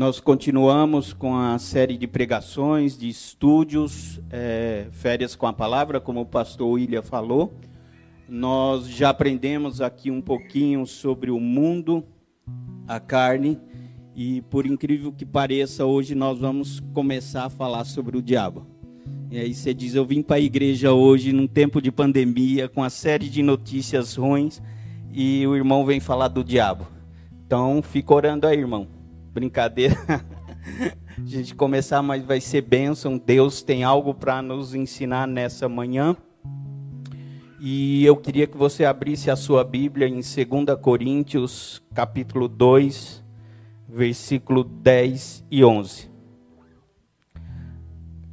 [0.00, 6.22] Nós continuamos com a série de pregações, de estúdios, é, férias com a palavra, como
[6.22, 7.52] o pastor William falou.
[8.26, 12.02] Nós já aprendemos aqui um pouquinho sobre o mundo,
[12.88, 13.60] a carne,
[14.16, 18.66] e por incrível que pareça, hoje nós vamos começar a falar sobre o diabo.
[19.30, 22.82] E aí você diz: Eu vim para a igreja hoje, num tempo de pandemia, com
[22.82, 24.62] a série de notícias ruins,
[25.12, 26.88] e o irmão vem falar do diabo.
[27.46, 28.98] Então, fica orando aí, irmão
[29.32, 29.96] brincadeira.
[31.18, 33.18] a gente começar, mas vai ser bênção.
[33.18, 36.16] Deus tem algo para nos ensinar nessa manhã.
[37.60, 40.24] E eu queria que você abrisse a sua Bíblia em 2
[40.80, 43.22] Coríntios, capítulo 2,
[43.88, 46.10] versículo 10 e 11.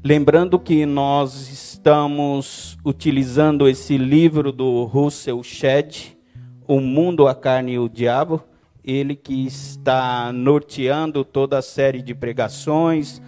[0.04, 6.18] Lembrando que nós estamos utilizando esse livro do Russell Shedd,
[6.66, 8.42] O Mundo, a Carne e o Diabo
[8.88, 13.22] ele que está norteando toda a série de pregações,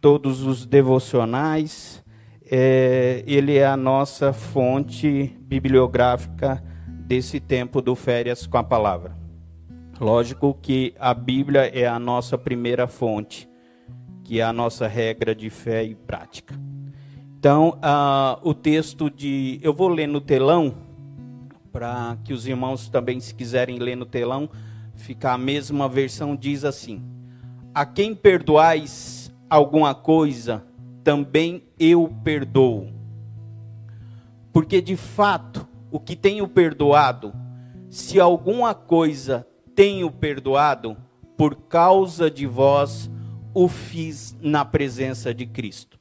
[0.00, 2.02] todos os devocionais.
[2.50, 9.14] É, ele é a nossa fonte bibliográfica desse tempo do Férias com a Palavra.
[10.00, 13.48] Lógico que a Bíblia é a nossa primeira fonte,
[14.24, 16.58] que é a nossa regra de fé e prática.
[17.38, 17.78] Então,
[18.42, 19.60] o texto de.
[19.62, 20.74] Eu vou ler no telão,
[21.70, 24.48] para que os irmãos também, se quiserem ler no telão,
[25.02, 27.02] fica a mesma versão, diz assim:
[27.74, 30.64] A quem perdoais alguma coisa,
[31.02, 32.88] também eu perdoo.
[34.52, 37.34] Porque de fato, o que tenho perdoado,
[37.90, 40.96] se alguma coisa tenho perdoado,
[41.36, 43.10] por causa de vós,
[43.52, 45.98] o fiz na presença de Cristo.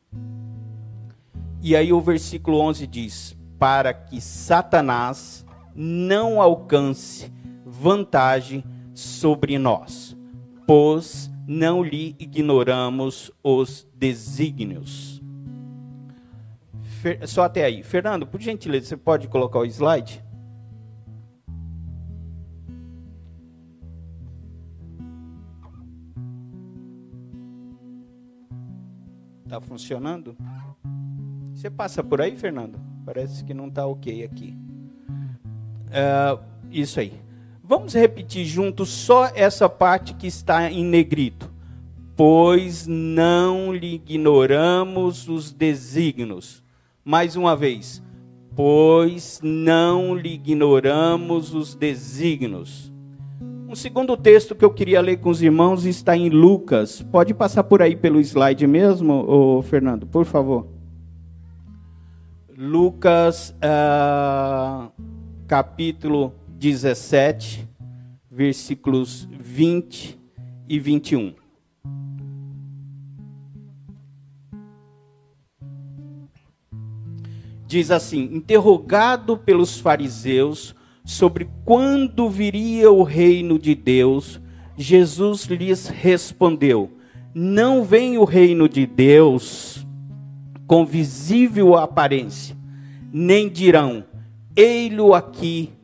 [1.62, 5.46] E aí o versículo 11 diz: Para que Satanás
[5.76, 7.32] não alcance
[7.66, 8.64] vantagem
[8.94, 10.18] sobre nós,
[10.66, 15.22] pois não lhe ignoramos os desígnios.
[17.26, 17.84] Só até aí.
[17.84, 20.24] Fernando, por gentileza, você pode colocar o slide?
[29.44, 30.38] Está funcionando?
[31.54, 32.80] Você passa por aí, Fernando?
[33.06, 34.58] Parece que não está ok aqui.
[35.90, 36.42] Uh,
[36.72, 37.20] isso aí.
[37.72, 41.50] Vamos repetir juntos só essa parte que está em negrito.
[42.18, 46.62] Pois não lhe ignoramos os desígnios.
[47.02, 48.04] Mais uma vez.
[48.58, 52.92] Pois não lhe ignoramos os desígnios.
[53.70, 57.02] Um segundo texto que eu queria ler com os irmãos está em Lucas.
[57.02, 60.68] Pode passar por aí pelo slide mesmo, ô Fernando, por favor.
[62.54, 64.92] Lucas, uh,
[65.48, 67.68] capítulo 17,
[68.30, 70.16] versículos 20
[70.70, 71.34] e 21.
[77.66, 84.40] Diz assim: interrogado pelos fariseus sobre quando viria o reino de Deus,
[84.78, 86.92] Jesus lhes respondeu:
[87.34, 89.84] Não vem o reino de Deus
[90.68, 92.56] com visível aparência,
[93.12, 94.06] nem dirão:
[94.56, 95.81] Ei-lo aqui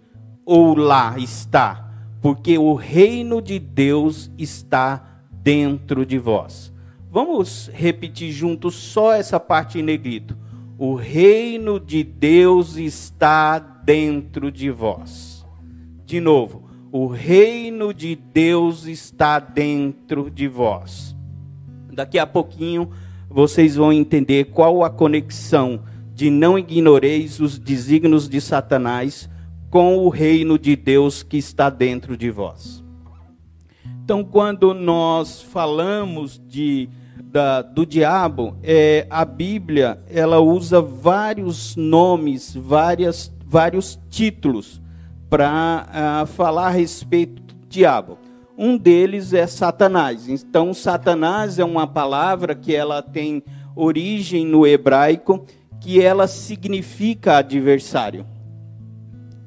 [0.48, 1.92] ou lá está,
[2.22, 6.74] porque o reino de Deus está dentro de vós.
[7.12, 10.38] Vamos repetir juntos só essa parte em negrito.
[10.78, 15.46] O reino de Deus está dentro de vós.
[16.06, 21.14] De novo, o reino de Deus está dentro de vós.
[21.92, 22.90] Daqui a pouquinho
[23.30, 25.82] vocês vão entender qual a conexão
[26.16, 29.30] de não ignoreis os desígnios de Satanás
[29.70, 32.84] com o reino de Deus que está dentro de vós.
[34.04, 36.90] Então, quando nós falamos de,
[37.26, 44.82] da, do diabo, é, a Bíblia ela usa vários nomes, várias, vários títulos
[45.30, 48.18] para uh, falar a respeito do diabo.
[48.58, 50.30] Um deles é Satanás.
[50.30, 53.44] Então, Satanás é uma palavra que ela tem
[53.76, 55.46] origem no hebraico,
[55.82, 58.26] que ela significa adversário.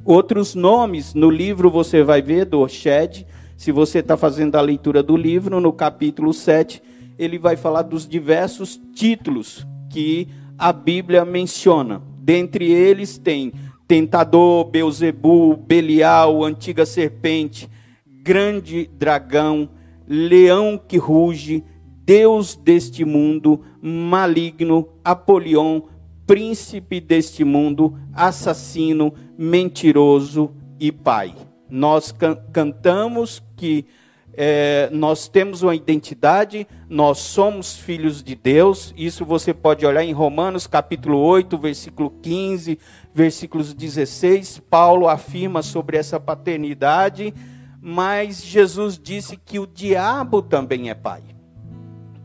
[0.05, 3.27] Outros nomes no livro você vai ver do Shed.
[3.57, 6.83] Se você está fazendo a leitura do livro, no capítulo 7,
[7.19, 10.27] ele vai falar dos diversos títulos que
[10.57, 12.03] a Bíblia menciona.
[12.19, 13.53] Dentre eles tem
[13.87, 17.69] tentador, Beuzebu, Belial, antiga serpente,
[18.07, 19.69] grande dragão,
[20.09, 21.63] leão que ruge,
[22.05, 25.83] Deus deste mundo, maligno, Apolion,
[26.31, 31.35] príncipe deste mundo, assassino, mentiroso e pai.
[31.69, 33.85] Nós can cantamos que
[34.33, 38.95] é, nós temos uma identidade, nós somos filhos de Deus.
[38.97, 42.79] Isso você pode olhar em Romanos capítulo 8, versículo 15,
[43.13, 44.61] versículos 16.
[44.71, 47.35] Paulo afirma sobre essa paternidade,
[47.83, 51.25] mas Jesus disse que o diabo também é pai.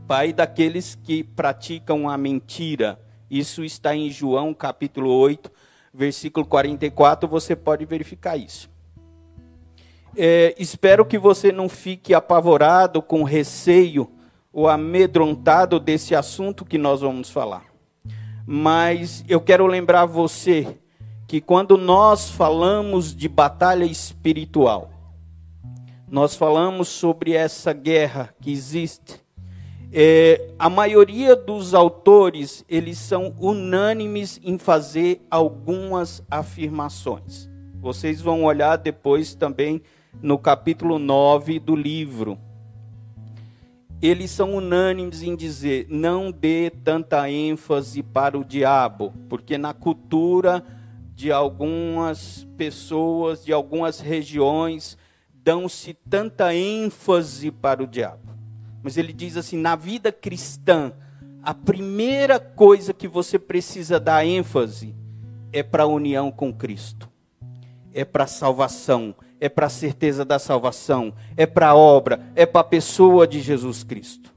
[0.08, 3.04] Pai daqueles que praticam a mentira.
[3.30, 5.52] Isso está em João capítulo 8,
[5.94, 7.28] versículo 44.
[7.30, 8.70] Você pode verificar isso.
[10.16, 14.10] É, espero que você não fique apavorado, com receio
[14.54, 17.66] ou amedrontado desse assunto que nós vamos falar.
[18.48, 20.78] Mas eu quero lembrar você
[21.28, 24.92] que quando nós falamos de batalha espiritual,
[26.08, 29.25] nós falamos sobre essa guerra que existe.
[29.92, 37.50] É, a maioria dos autores eles são unânimes em fazer algumas afirmações.
[37.80, 39.82] Vocês vão olhar depois também
[40.22, 42.38] no capítulo 9 do livro.
[44.02, 50.64] Eles são unânimes em dizer: não dê tanta ênfase para o diabo, porque na cultura
[51.14, 54.98] de algumas pessoas, de algumas regiões,
[55.34, 58.25] dão-se tanta ênfase para o diabo.
[58.86, 60.94] Mas ele diz assim: na vida cristã,
[61.42, 64.96] a primeira coisa que você precisa dar ênfase
[65.52, 67.10] é para a união com Cristo,
[67.92, 72.46] é para a salvação, é para a certeza da salvação, é para a obra, é
[72.46, 74.32] para a pessoa de Jesus Cristo.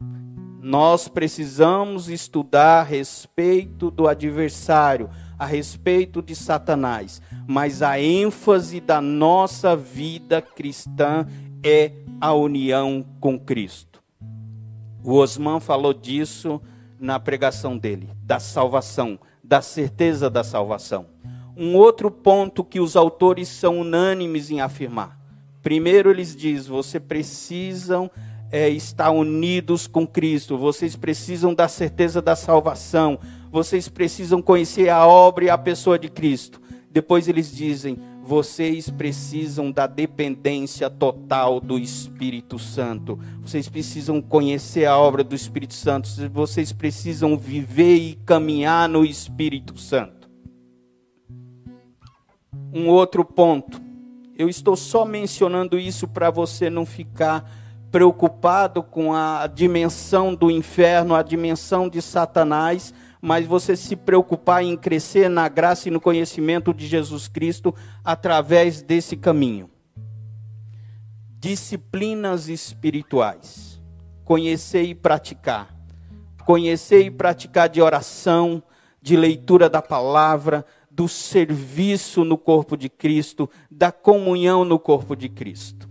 [0.63, 8.99] Nós precisamos estudar a respeito do adversário, a respeito de Satanás, mas a ênfase da
[8.99, 11.27] nossa vida cristã
[11.63, 13.88] é a união com Cristo.
[15.03, 16.61] O Osman falou disso
[16.99, 21.07] na pregação dele, da salvação, da certeza da salvação
[21.59, 25.19] um outro ponto que os autores são unânimes em afirmar.
[25.61, 28.09] Primeiro, eles dizem: você precisam
[28.53, 33.19] é, estar unidos com Cristo, vocês precisam da certeza da salvação,
[33.51, 36.61] vocês precisam conhecer a obra e a pessoa de Cristo.
[36.89, 37.99] Depois, eles dizem:
[38.29, 43.19] vocês precisam da dependência total do Espírito Santo.
[43.41, 46.11] Vocês precisam conhecer a obra do Espírito Santo.
[46.31, 50.29] Vocês precisam viver e caminhar no Espírito Santo
[52.71, 53.81] um outro ponto.
[54.37, 57.51] Eu estou só mencionando isso para você não ficar
[57.91, 64.77] preocupado com a dimensão do inferno, a dimensão de Satanás, mas você se preocupar em
[64.77, 67.75] crescer na graça e no conhecimento de Jesus Cristo
[68.05, 69.71] através desse caminho.
[71.39, 73.81] Disciplinas espirituais.
[74.25, 75.75] Conhecer e praticar.
[76.45, 78.63] Conhecer e praticar de oração,
[79.03, 85.29] de leitura da palavra, do serviço no corpo de Cristo, da comunhão no corpo de
[85.29, 85.89] Cristo.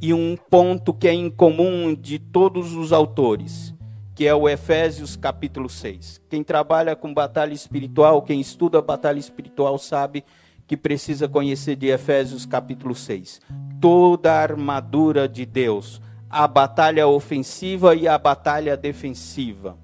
[0.00, 3.74] E um ponto que é incomum de todos os autores,
[4.18, 6.20] que é o Efésios capítulo 6.
[6.28, 10.24] Quem trabalha com batalha espiritual, quem estuda batalha espiritual, sabe
[10.66, 13.40] que precisa conhecer de Efésios capítulo 6.
[13.80, 19.78] Toda a armadura de Deus, a batalha ofensiva e a batalha defensiva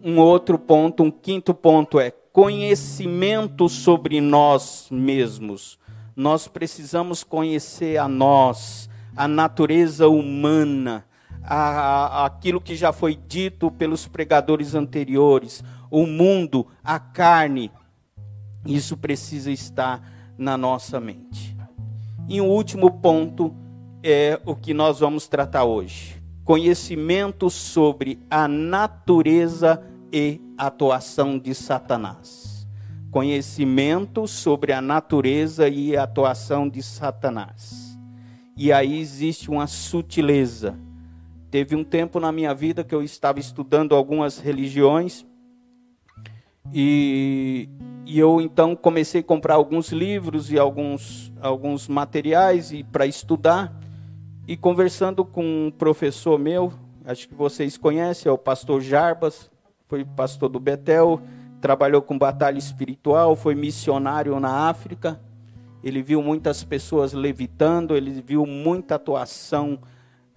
[0.00, 5.80] um outro ponto, um quinto ponto é conhecimento sobre nós mesmos.
[6.14, 11.04] Nós precisamos conhecer a nós, a natureza humana,
[11.42, 17.70] a, a, aquilo que já foi dito pelos pregadores anteriores, o mundo, a carne.
[18.66, 20.02] Isso precisa estar
[20.36, 21.56] na nossa mente.
[22.28, 23.54] E o último ponto
[24.02, 26.20] é o que nós vamos tratar hoje
[26.50, 29.80] conhecimento sobre a natureza
[30.12, 32.66] e atuação de Satanás.
[33.08, 37.96] Conhecimento sobre a natureza e atuação de Satanás.
[38.56, 40.76] E aí existe uma sutileza.
[41.50, 45.26] Teve um tempo na minha vida que eu estava estudando algumas religiões
[46.72, 47.68] e,
[48.06, 53.74] e eu então comecei a comprar alguns livros e alguns, alguns materiais para estudar.
[54.46, 56.72] E conversando com um professor meu,
[57.04, 59.50] acho que vocês conhecem, é o pastor Jarbas,
[59.88, 61.20] foi pastor do Betel,
[61.60, 65.20] trabalhou com batalha espiritual, foi missionário na África.
[65.82, 69.80] Ele viu muitas pessoas levitando, ele viu muita atuação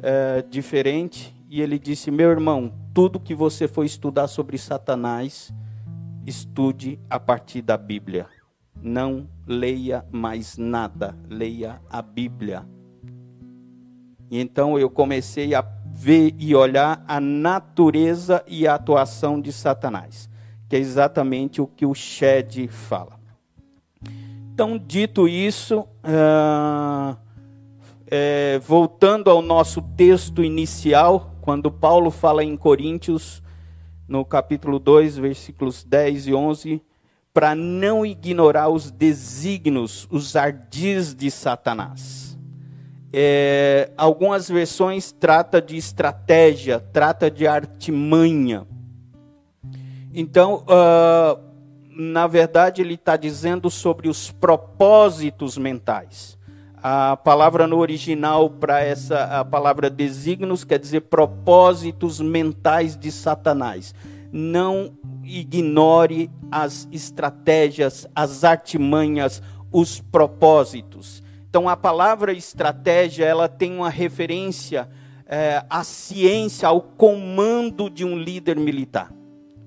[0.01, 1.35] é, diferente.
[1.49, 5.53] E ele disse: Meu irmão, tudo que você for estudar sobre Satanás,
[6.25, 8.27] estude a partir da Bíblia.
[8.81, 12.65] Não leia mais nada, leia a Bíblia.
[14.29, 15.61] E então eu comecei a
[15.93, 20.27] ver e olhar a natureza e a atuação de Satanás,
[20.67, 23.23] que é exatamente o que o Shed fala.
[24.53, 27.17] Então, dito isso, uh,
[28.15, 33.41] é, voltando ao nosso texto inicial, quando Paulo fala em Coríntios,
[34.07, 36.81] no capítulo 2, versículos 10 e 11,
[37.33, 42.37] para não ignorar os desígnios, os ardis de Satanás.
[43.11, 48.67] É, algumas versões trata de estratégia, trata de artimanha.
[50.13, 51.41] Então, uh,
[51.89, 56.37] na verdade, ele está dizendo sobre os propósitos mentais.
[56.85, 63.95] A palavra no original para essa a palavra desígnios quer dizer propósitos mentais de Satanás.
[64.33, 64.91] Não
[65.23, 71.23] ignore as estratégias, as artimanhas, os propósitos.
[71.49, 74.89] Então a palavra estratégia ela tem uma referência
[75.25, 79.09] é, à ciência, ao comando de um líder militar.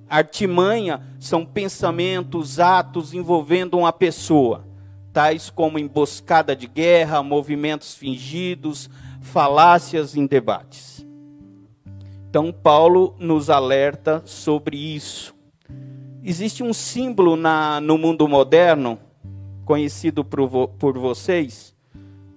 [0.07, 4.67] Artimanha são pensamentos, atos envolvendo uma pessoa
[5.17, 8.91] tais como emboscada de guerra, movimentos fingidos,
[9.23, 11.07] falácias em debates.
[12.29, 15.35] Então, Paulo nos alerta sobre isso.
[16.23, 18.99] Existe um símbolo na, no mundo moderno,
[19.65, 21.75] conhecido por, por vocês.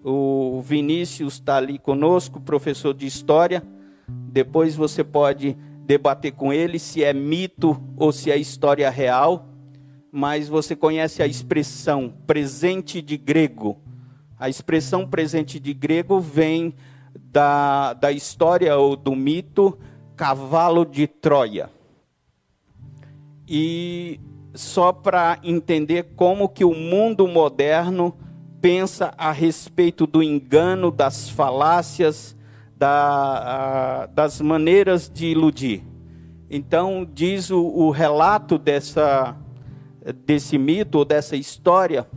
[0.01, 3.61] O Vinícius está ali conosco, professor de história.
[4.07, 9.48] Depois você pode debater com ele se é mito ou se é história real
[10.11, 13.77] mas você conhece a expressão presente de grego.
[14.37, 16.73] A expressão presente de grego vem
[17.15, 19.77] da, da história ou do mito
[20.15, 21.69] cavalo de Troia.
[23.47, 24.19] E
[24.53, 28.15] só para entender como que o mundo moderno
[28.61, 32.35] pensa a respeito do engano, das falácias,
[32.75, 35.83] da, a, das maneiras de iludir.
[36.49, 39.35] Então, diz o, o relato dessa
[40.13, 42.07] desse mito ou dessa história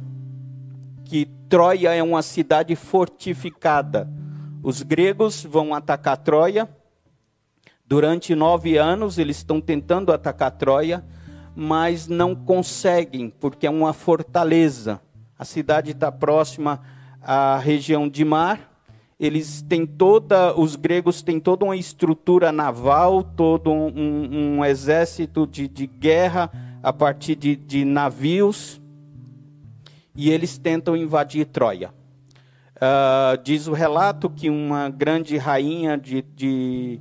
[1.04, 4.08] que Troia é uma cidade fortificada.
[4.62, 6.68] Os gregos vão atacar Troia.
[7.86, 11.04] Durante nove anos eles estão tentando atacar Troia,
[11.54, 15.02] mas não conseguem, porque é uma fortaleza.
[15.38, 16.80] A cidade está próxima
[17.20, 18.70] à região de mar.
[19.20, 25.68] Eles têm toda, os gregos têm toda uma estrutura naval, todo um, um, exército de,
[25.68, 26.50] de guerra
[26.82, 28.80] a partir de, de navios
[30.14, 31.94] e eles tentam invadir Troia.
[32.76, 37.00] Uh, diz o relato que uma grande rainha de, de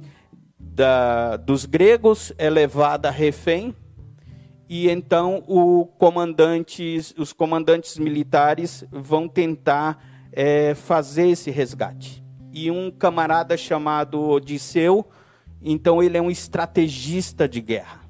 [0.59, 3.75] da, dos gregos é levada refém
[4.69, 12.23] e então os comandantes militares vão tentar é, fazer esse resgate.
[12.53, 15.09] E um camarada chamado Odisseu,
[15.61, 18.00] então ele é um estrategista de guerra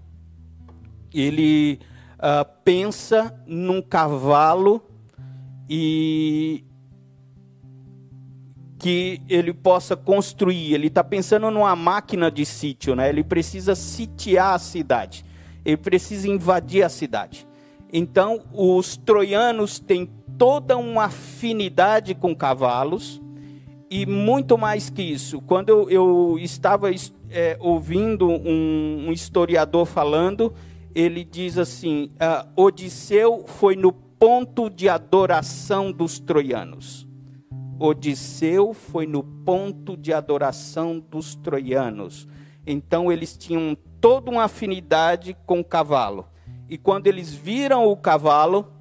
[1.13, 1.80] ele
[2.18, 4.84] uh, pensa num cavalo
[5.70, 6.63] e
[8.77, 10.74] que ele possa construir.
[10.74, 13.10] Ele está pensando numa máquina de sítio, né?
[13.10, 15.24] Ele precisa sitiar a cidade.
[15.63, 17.48] Ele precisa invadir a cidade.
[17.94, 23.22] Então, os troianos têm toda uma afinidade com cavalos
[23.89, 25.41] e muito mais que isso.
[25.41, 26.89] Quando eu, eu estava
[27.30, 30.53] é, ouvindo um, um historiador falando,
[30.93, 37.07] ele diz assim: uh, Odisseu foi no ponto de adoração dos troianos.
[37.79, 42.27] Odisseu foi no ponto de adoração dos troianos.
[42.65, 46.27] Então eles tinham toda uma afinidade com o cavalo.
[46.69, 48.71] E quando eles viram o cavalo,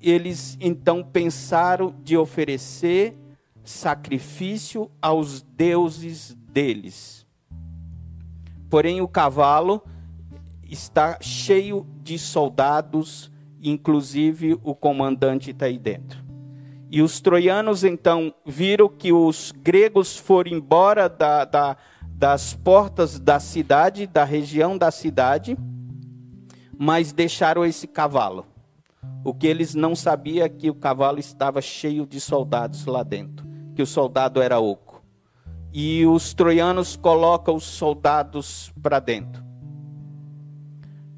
[0.00, 3.18] eles então pensaram de oferecer
[3.64, 7.26] sacrifício aos deuses deles.
[8.70, 9.82] Porém, o cavalo
[10.68, 13.32] está cheio de soldados,
[13.62, 16.22] inclusive o comandante está aí dentro.
[16.90, 23.40] E os troianos então viram que os gregos foram embora da, da, das portas da
[23.40, 25.56] cidade, da região da cidade,
[26.78, 28.46] mas deixaram esse cavalo.
[29.24, 33.46] O que eles não sabiam é que o cavalo estava cheio de soldados lá dentro,
[33.74, 35.02] que o soldado era oco.
[35.72, 39.47] E os troianos colocam os soldados para dentro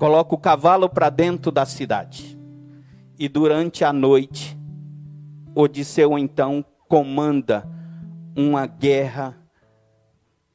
[0.00, 2.40] coloca o cavalo para dentro da cidade.
[3.18, 4.58] E durante a noite,
[5.54, 7.68] Odisseu então comanda
[8.34, 9.36] uma guerra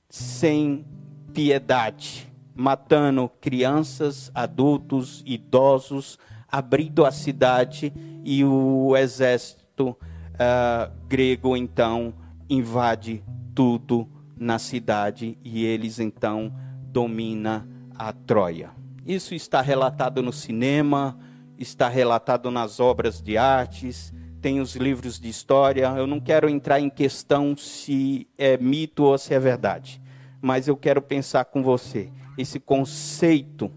[0.10, 0.84] sem
[1.32, 6.18] piedade, matando crianças, adultos, idosos,
[6.52, 12.16] abrindo a cidade e o exército uh, grego então
[12.50, 13.24] invade
[13.54, 16.52] tudo na cidade e eles então
[16.92, 18.85] dominam a Troia.
[19.06, 21.16] Isso está relatado no cinema,
[21.60, 25.86] está relatado nas obras de artes, tem os livros de história.
[25.96, 30.02] Eu não quero entrar em questão se é mito ou se é verdade,
[30.42, 33.72] mas eu quero pensar com você esse conceito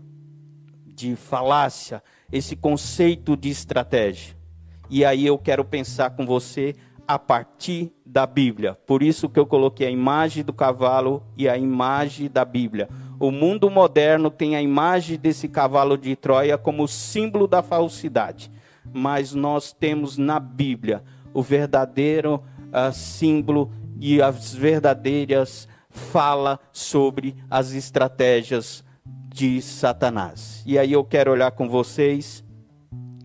[0.87, 4.35] de falácia, esse conceito de estratégia.
[4.89, 6.75] E aí eu quero pensar com você
[7.07, 8.75] a partir da Bíblia.
[8.87, 12.89] Por isso que eu coloquei a imagem do cavalo e a imagem da Bíblia.
[13.21, 18.51] O mundo moderno tem a imagem desse cavalo de Troia como símbolo da falsidade,
[18.93, 21.03] mas nós temos na Bíblia
[21.35, 28.85] o verdadeiro uh, símbolo e as verdadeiras fala sobre as estratégias
[29.35, 30.63] de Satanás.
[30.65, 32.45] E aí eu quero olhar com vocês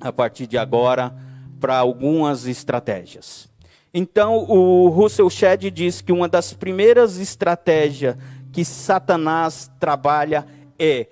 [0.01, 1.15] a partir de agora
[1.59, 3.47] para algumas estratégias.
[3.93, 8.17] Então, o Russell Shedd diz que uma das primeiras estratégias
[8.53, 10.45] que Satanás trabalha
[10.77, 11.07] é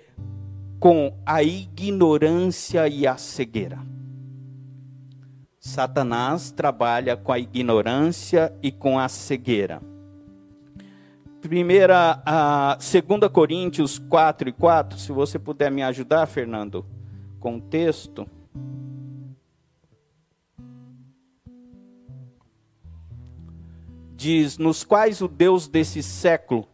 [0.78, 3.80] com a ignorância e a cegueira.
[5.58, 9.82] Satanás trabalha com a ignorância e com a cegueira.
[11.40, 16.86] Primeira, a segunda Coríntios 4 e 4, se você puder me ajudar, Fernando,
[17.40, 18.24] com o texto.
[24.22, 26.68] diz: Nos quais o Deus desse século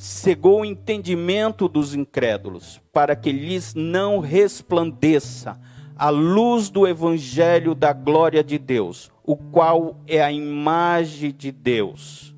[0.00, 5.60] cegou o entendimento dos incrédulos, para que lhes não resplandeça
[5.94, 12.34] a luz do evangelho da glória de Deus, o qual é a imagem de Deus.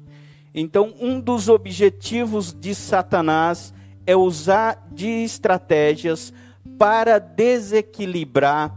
[0.53, 3.73] Então, um dos objetivos de Satanás
[4.05, 6.33] é usar de estratégias
[6.77, 8.77] para desequilibrar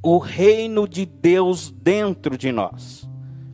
[0.00, 3.04] o reino de Deus dentro de nós.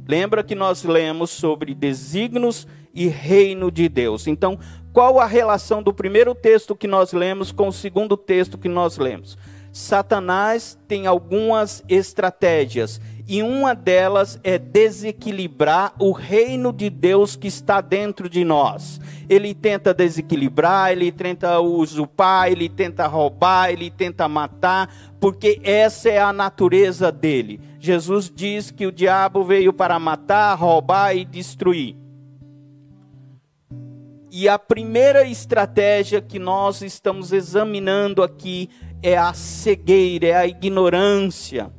[0.06, 4.26] Lembra que nós lemos sobre desígnios e reino de Deus.
[4.26, 4.58] Então,
[4.92, 8.98] qual a relação do primeiro texto que nós lemos com o segundo texto que nós
[8.98, 9.38] lemos?
[9.72, 17.80] Satanás tem algumas estratégias e uma delas é desequilibrar o reino de Deus que está
[17.80, 19.00] dentro de nós.
[19.30, 26.20] Ele tenta desequilibrar, ele tenta usurpar, ele tenta roubar, ele tenta matar, porque essa é
[26.20, 27.58] a natureza dele.
[27.78, 32.01] Jesus diz que o diabo veio para matar, roubar e destruir.
[34.34, 38.70] E a primeira estratégia que nós estamos examinando aqui
[39.02, 41.70] é a cegueira, é a ignorância.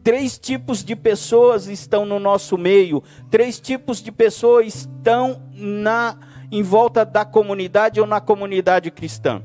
[0.00, 6.16] Três tipos de pessoas estão no nosso meio, três tipos de pessoas estão na
[6.52, 9.42] em volta da comunidade ou na comunidade cristã.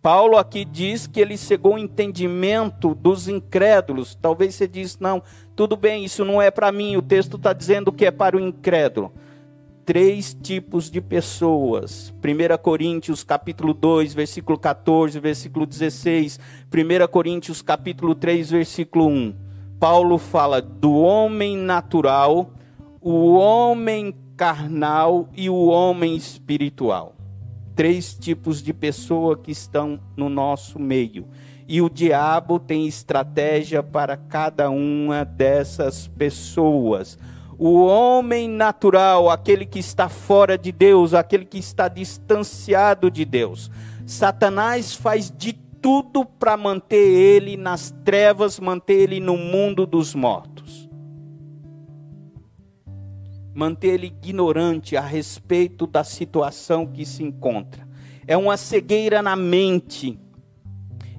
[0.00, 4.14] Paulo aqui diz que ele cegou o entendimento dos incrédulos.
[4.14, 5.22] Talvez você diz, não,
[5.54, 6.96] tudo bem, isso não é para mim.
[6.96, 9.12] O texto está dizendo que é para o incrédulo.
[9.84, 12.14] Três tipos de pessoas.
[12.22, 16.38] 1 Coríntios capítulo 2, versículo 14, versículo 16.
[16.72, 19.34] 1 Coríntios capítulo 3, versículo 1.
[19.80, 22.52] Paulo fala do homem natural,
[23.00, 27.16] o homem carnal e o homem espiritual
[27.74, 31.26] três tipos de pessoa que estão no nosso meio.
[31.66, 37.18] E o diabo tem estratégia para cada uma dessas pessoas.
[37.64, 43.70] O homem natural, aquele que está fora de Deus, aquele que está distanciado de Deus.
[44.04, 50.90] Satanás faz de tudo para manter ele nas trevas, manter ele no mundo dos mortos
[53.54, 57.86] manter ele ignorante a respeito da situação que se encontra.
[58.26, 60.18] É uma cegueira na mente.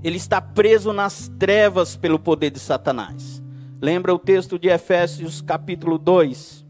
[0.04, 3.43] Ele está preso nas trevas pelo poder de Satanás.
[3.84, 6.64] Lembra o texto de Efésios capítulo 2?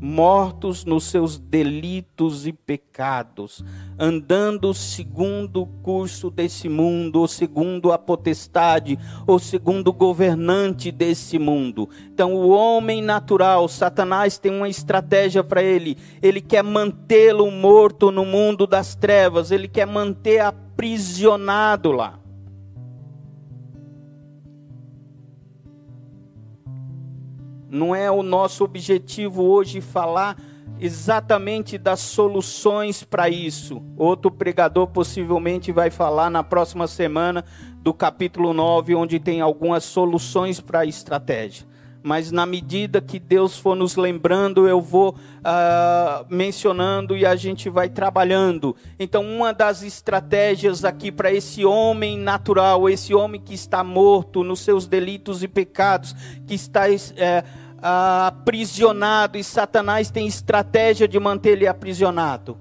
[0.00, 3.64] mortos nos seus delitos e pecados,
[3.98, 11.38] andando segundo o curso desse mundo, ou segundo a potestade, ou segundo o governante desse
[11.38, 11.88] mundo.
[12.14, 15.98] Então, o homem natural, Satanás tem uma estratégia para ele.
[16.22, 22.17] Ele quer mantê-lo morto no mundo das trevas, ele quer manter aprisionado lá.
[27.70, 30.36] Não é o nosso objetivo hoje falar
[30.80, 33.82] exatamente das soluções para isso.
[33.96, 37.44] Outro pregador possivelmente vai falar na próxima semana
[37.80, 41.66] do capítulo 9, onde tem algumas soluções para a estratégia.
[42.08, 47.68] Mas na medida que Deus for nos lembrando, eu vou uh, mencionando e a gente
[47.68, 48.74] vai trabalhando.
[48.98, 54.60] Então, uma das estratégias aqui para esse homem natural, esse homem que está morto nos
[54.60, 56.16] seus delitos e pecados,
[56.46, 56.84] que está.
[56.88, 62.58] Uh, aprisionado e Satanás tem estratégia de manter ele aprisionado.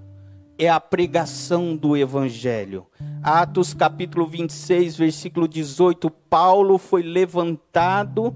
[0.59, 2.85] É a pregação do evangelho.
[3.23, 8.35] Atos capítulo 26, versículo 18, Paulo foi levantado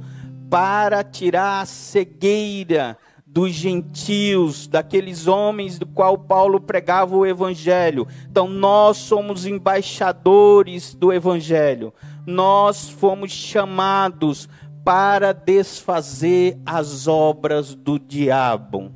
[0.52, 8.06] para tirar a cegueira dos gentios, daqueles homens do qual Paulo pregava o evangelho.
[8.30, 11.94] Então nós somos embaixadores do evangelho.
[12.28, 14.50] Nós fomos chamados
[14.84, 18.92] para desfazer as obras do diabo.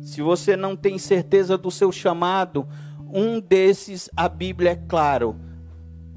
[0.00, 2.66] Se você não tem certeza do seu chamado,
[3.12, 5.49] um desses a Bíblia é claro.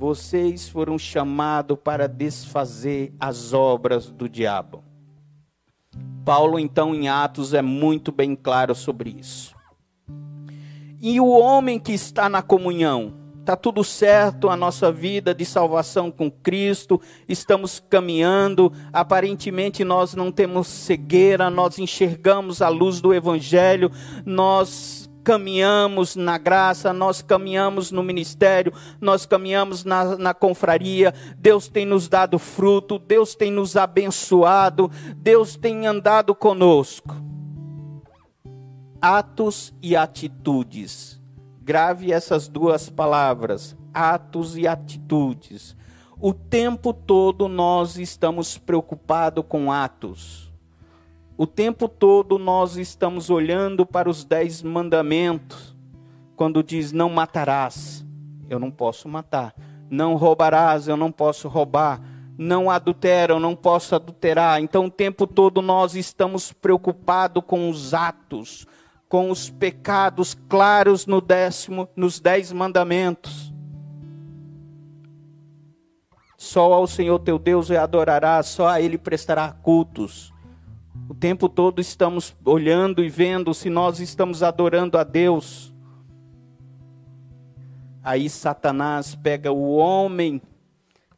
[0.04, 4.84] Vocês foram chamados para desfazer as obras do diabo.
[6.26, 9.56] Paulo, então, em Atos, é muito bem claro sobre isso.
[11.02, 16.12] E o homem que está na comunhão, está tudo certo a nossa vida de salvação
[16.12, 23.89] com Cristo, estamos caminhando, aparentemente nós não temos cegueira, nós enxergamos a luz do Evangelho,
[24.26, 31.86] nós caminhamos na graça, nós caminhamos no ministério, nós caminhamos na, na confraria, Deus tem
[31.86, 37.15] nos dado fruto, Deus tem nos abençoado, Deus tem andado conosco.
[39.01, 41.21] Atos e atitudes.
[41.62, 45.75] Grave essas duas palavras, atos e atitudes.
[46.19, 50.42] O tempo todo nós estamos preocupados com atos
[51.36, 55.76] o tempo todo nós estamos olhando para os dez mandamentos,
[56.36, 58.06] quando diz não matarás,
[58.50, 59.56] eu não posso matar,
[59.89, 62.02] não roubarás, eu não posso roubar,
[62.38, 64.62] não adultera, eu não posso adulterar.
[64.62, 68.67] Então o tempo todo nós estamos preocupados com os atos,
[69.08, 73.54] com os pecados claros no décimo, nos dez mandamentos.
[76.38, 80.33] Só ao Senhor teu Deus adorarás, só a Ele prestará cultos.
[81.10, 85.73] O tempo todo estamos olhando e vendo se nós estamos adorando a Deus.
[88.03, 90.41] Aí Satanás pega o homem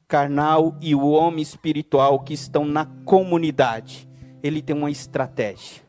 [0.07, 4.07] carnal e o homem espiritual que estão na comunidade.
[4.41, 5.83] Ele tem uma estratégia.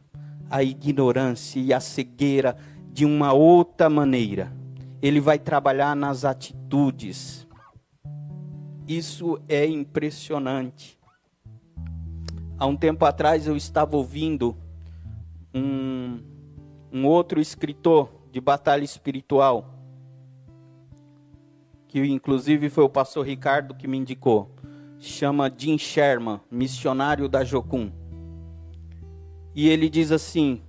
[0.49, 2.57] A ignorância e a cegueira
[2.93, 4.53] de uma outra maneira.
[5.03, 7.47] Ele vai trabalhar nas atitudes.
[8.89, 10.96] Isso é impressionante.
[12.59, 14.57] Há um tempo atrás eu estava ouvindo
[15.55, 16.23] um,
[16.91, 19.75] um outro escritor de batalha espiritual,
[21.87, 24.55] que inclusive foi o pastor Ricardo que me indicou.
[24.99, 27.93] Chama Jim Sherman, missionário da Jocum.
[29.55, 30.63] E ele diz assim: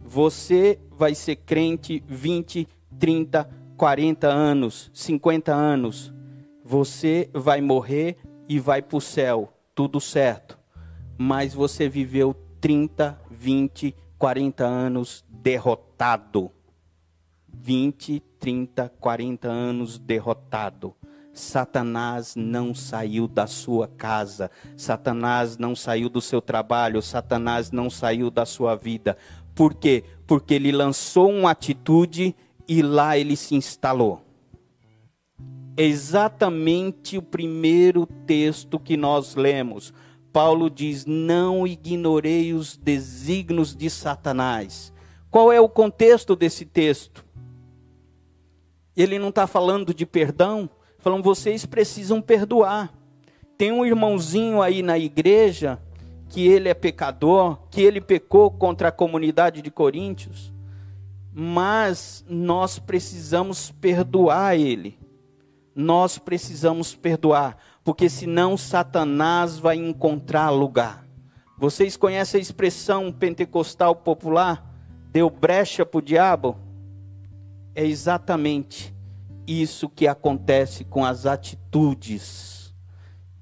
[0.00, 2.68] Você vai ser crente 20,
[3.00, 6.14] 30, 40 anos, 50 anos.
[6.64, 8.16] Você vai morrer
[8.48, 10.57] e vai para o céu, tudo certo
[11.18, 16.52] mas você viveu 30, 20, 40 anos derrotado.
[17.52, 20.94] 20, 30, 40 anos derrotado.
[21.32, 28.30] Satanás não saiu da sua casa, Satanás não saiu do seu trabalho, Satanás não saiu
[28.30, 29.16] da sua vida.
[29.54, 30.04] Por quê?
[30.26, 32.34] Porque ele lançou uma atitude
[32.66, 34.24] e lá ele se instalou.
[35.76, 39.94] Exatamente o primeiro texto que nós lemos.
[40.38, 44.92] Paulo diz: Não ignorei os desígnios de Satanás.
[45.32, 47.24] Qual é o contexto desse texto?
[48.96, 50.70] Ele não está falando de perdão,
[51.00, 52.94] falando vocês precisam perdoar.
[53.56, 55.82] Tem um irmãozinho aí na igreja
[56.28, 60.52] que ele é pecador, que ele pecou contra a comunidade de Coríntios,
[61.34, 64.96] mas nós precisamos perdoar ele.
[65.74, 71.06] Nós precisamos perdoar porque senão Satanás vai encontrar lugar.
[71.56, 74.62] Vocês conhecem a expressão pentecostal popular?
[75.10, 76.58] Deu brecha para o diabo?
[77.74, 78.94] É exatamente
[79.46, 82.58] isso que acontece com as atitudes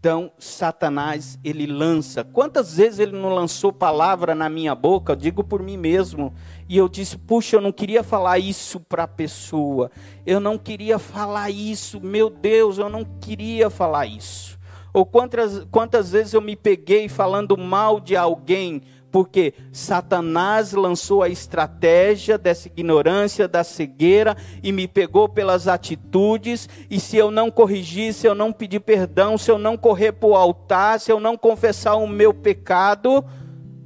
[0.06, 2.22] então, Satanás, ele lança.
[2.22, 5.10] Quantas vezes ele não lançou palavra na minha boca?
[5.10, 6.32] Eu digo por mim mesmo.
[6.68, 9.90] E eu disse: puxa, eu não queria falar isso para a pessoa.
[10.24, 12.00] Eu não queria falar isso.
[12.00, 14.58] Meu Deus, eu não queria falar isso.
[14.92, 18.82] Ou quantas, quantas vezes eu me peguei falando mal de alguém
[19.16, 26.68] porque Satanás lançou a estratégia dessa ignorância, da cegueira e me pegou pelas atitudes.
[26.90, 30.28] E se eu não corrigir, se eu não pedir perdão, se eu não correr para
[30.28, 33.24] o altar, se eu não confessar o meu pecado,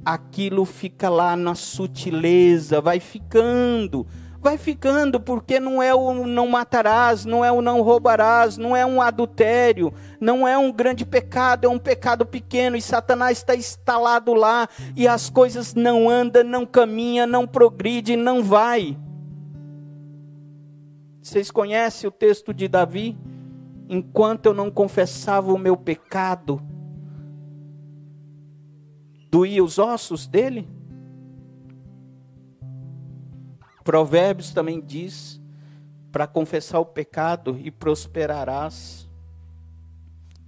[0.05, 4.05] aquilo fica lá na sutileza, vai ficando
[4.41, 8.83] vai ficando, porque não é o não matarás, não é o não roubarás, não é
[8.83, 14.33] um adultério, não é um grande pecado, é um pecado pequeno, e Satanás está instalado
[14.33, 18.97] lá, e as coisas não andam, não caminham, não progridem, não vai.
[21.21, 23.15] Vocês conhecem o texto de Davi?
[23.87, 26.59] Enquanto eu não confessava o meu pecado,
[29.31, 30.67] doía os ossos dele?
[33.83, 35.41] Provérbios também diz
[36.11, 39.00] para confessar o pecado e prosperarás.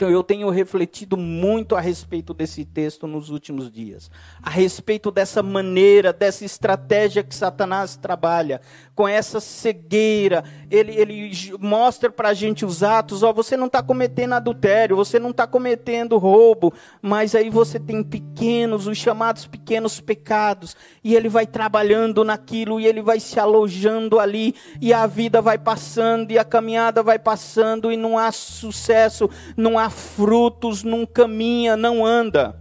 [0.03, 4.11] Então eu tenho refletido muito a respeito desse texto nos últimos dias,
[4.41, 8.59] a respeito dessa maneira, dessa estratégia que Satanás trabalha,
[8.93, 10.43] com essa cegueira.
[10.69, 15.17] Ele, ele mostra para a gente os atos: ó, você não está cometendo adultério, você
[15.19, 21.29] não está cometendo roubo, mas aí você tem pequenos, os chamados pequenos pecados, e ele
[21.29, 26.37] vai trabalhando naquilo, e ele vai se alojando ali, e a vida vai passando, e
[26.37, 32.05] a caminhada vai passando, e não há sucesso, não há há frutos, não caminha, não
[32.05, 32.59] anda.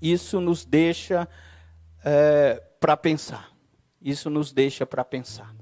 [0.00, 1.28] Isso nos deixa
[2.04, 3.50] é, para pensar.
[4.00, 5.54] Isso nos deixa para pensar.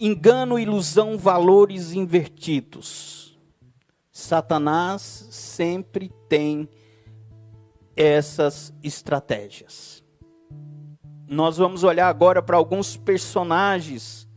[0.00, 3.38] Engano, ilusão, valores invertidos.
[4.10, 6.68] Satanás sempre tem
[7.96, 9.93] essas estratégias
[11.34, 14.28] nós vamos olhar agora para alguns personagens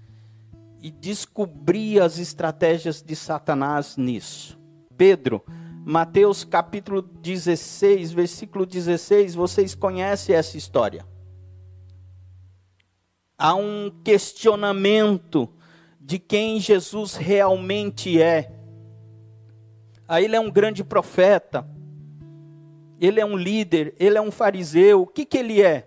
[0.81, 4.60] e descobrir as estratégias de Satanás nisso.
[4.97, 5.43] Pedro,
[5.86, 11.05] Mateus capítulo 16, versículo 16, vocês conhecem essa história.
[13.38, 15.47] Há um questionamento
[16.01, 18.51] de quem Jesus realmente é.
[20.07, 21.67] Aí ele é um grande profeta,
[22.99, 25.03] ele é um líder, ele é um fariseu.
[25.03, 25.87] O que, que ele é?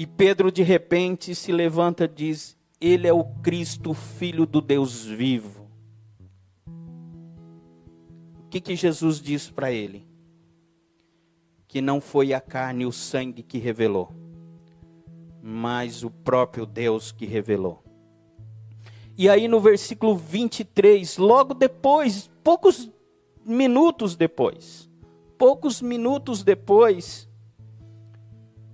[0.00, 5.04] E Pedro de repente se levanta e diz: Ele é o Cristo, filho do Deus
[5.04, 5.68] vivo.
[8.38, 10.08] O que, que Jesus diz para ele?
[11.68, 14.10] Que não foi a carne e o sangue que revelou,
[15.42, 17.84] mas o próprio Deus que revelou.
[19.18, 22.90] E aí no versículo 23, logo depois, poucos
[23.44, 24.88] minutos depois,
[25.36, 27.28] poucos minutos depois,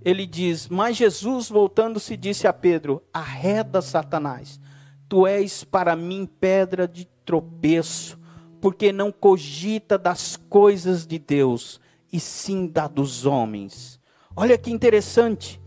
[0.07, 4.57] ele diz: Mas Jesus, voltando-se, disse a Pedro: Arreda, Satanás,
[5.09, 8.17] tu és para mim pedra de tropeço,
[8.61, 13.99] porque não cogita das coisas de Deus, e sim da dos homens.
[14.33, 15.59] Olha que interessante.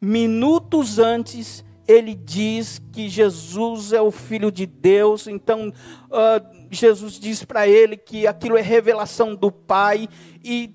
[0.00, 7.44] Minutos antes, ele diz que Jesus é o Filho de Deus, então uh, Jesus diz
[7.44, 10.08] para ele que aquilo é revelação do Pai,
[10.42, 10.74] e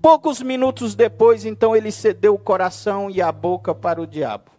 [0.00, 4.50] Poucos minutos depois, então, ele cedeu o coração e a boca para o diabo.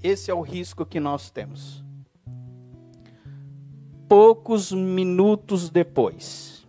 [0.00, 1.84] Esse é o risco que nós temos.
[4.08, 6.64] Poucos minutos depois.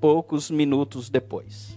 [0.00, 1.76] Poucos minutos depois.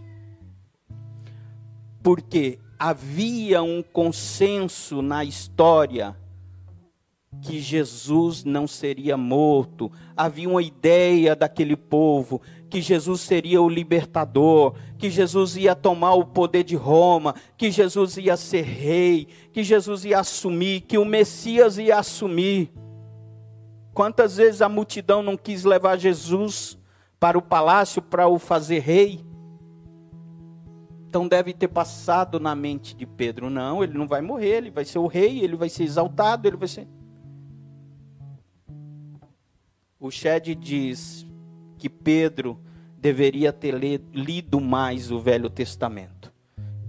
[2.04, 6.16] Porque havia um consenso na história
[7.42, 9.92] que Jesus não seria morto.
[10.16, 16.26] Havia uma ideia daquele povo que Jesus seria o libertador, que Jesus ia tomar o
[16.26, 21.78] poder de Roma, que Jesus ia ser rei, que Jesus ia assumir, que o Messias
[21.78, 22.72] ia assumir.
[23.94, 26.78] Quantas vezes a multidão não quis levar Jesus
[27.20, 29.26] para o palácio para o fazer rei?
[31.08, 34.86] Então deve ter passado na mente de Pedro: não, ele não vai morrer, ele vai
[34.86, 36.88] ser o rei, ele vai ser exaltado, ele vai ser.
[40.02, 41.28] O Shed diz
[41.78, 42.58] que Pedro
[42.98, 43.76] deveria ter
[44.14, 46.32] lido mais o Velho Testamento.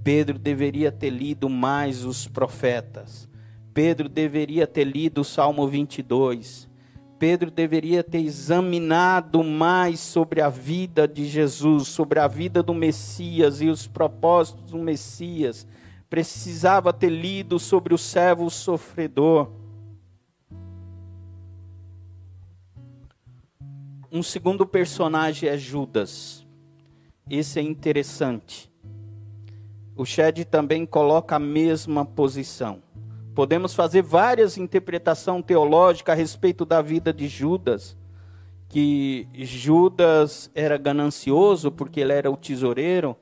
[0.05, 3.29] Pedro deveria ter lido mais os profetas.
[3.75, 6.70] Pedro deveria ter lido o Salmo 22.
[7.18, 13.61] Pedro deveria ter examinado mais sobre a vida de Jesus, sobre a vida do Messias
[13.61, 15.66] e os propósitos do Messias.
[16.09, 19.51] Precisava ter lido sobre o servo sofredor.
[24.12, 26.44] Um segundo personagem é Judas.
[27.29, 28.68] Esse é interessante.
[29.94, 32.83] O Shed também coloca a mesma posição.
[33.37, 37.96] Podemos fazer várias interpretações teológicas a respeito da vida de Judas.
[38.68, 43.16] Que Judas era ganancioso porque ele era o tesoureiro.